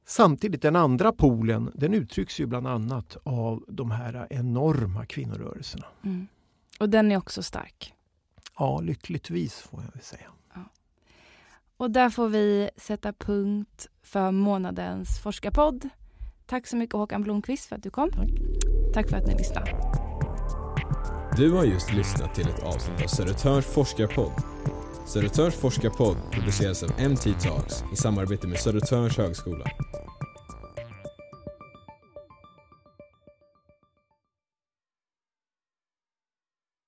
Samtidigt 0.05 0.63
den 0.63 0.77
andra 0.77 1.13
polen 1.13 1.71
den 1.75 1.95
uttrycks 1.95 2.41
ju 2.41 2.47
bland 2.47 2.67
annat 2.67 3.17
av 3.23 3.65
de 3.69 3.91
här 3.91 4.27
enorma 4.31 5.07
kvinnorörelserna. 5.07 5.87
Mm. 6.05 6.27
Och 6.83 6.89
den 6.89 7.13
är 7.13 7.17
också 7.17 7.43
stark? 7.43 7.95
Ja, 8.59 8.81
lyckligtvis 8.81 9.55
får 9.55 9.83
jag 9.83 9.93
väl 9.93 10.03
säga. 10.03 10.27
Ja. 10.55 10.61
Och 11.77 11.91
där 11.91 12.11
får 12.11 12.29
vi 12.29 12.71
sätta 12.77 13.13
punkt 13.13 13.87
för 14.03 14.31
månadens 14.31 15.21
forskarpodd. 15.23 15.89
Tack 16.47 16.67
så 16.67 16.77
mycket 16.77 16.95
Håkan 16.95 17.23
Blomqvist 17.23 17.69
för 17.69 17.77
att 17.77 17.83
du 17.83 17.91
kom. 17.91 18.11
Tack. 18.11 18.29
Tack 18.95 19.11
för 19.11 19.17
att 19.17 19.27
ni 19.27 19.35
lyssnade. 19.35 19.71
Du 21.37 21.53
har 21.53 21.65
just 21.65 21.93
lyssnat 21.93 22.35
till 22.35 22.49
ett 22.49 22.63
avsnitt 22.63 23.03
av 23.03 23.09
Södertörns 23.09 23.67
forskarpodd. 23.67 24.43
Södertörns 25.07 25.55
forskarpodd 25.55 26.17
produceras 26.31 26.83
av 26.83 26.91
MT 27.11 27.35
Talks 27.41 27.85
i 27.93 27.97
samarbete 27.97 28.47
med 28.47 28.59
Södertörns 28.59 29.17
högskola. 29.17 29.65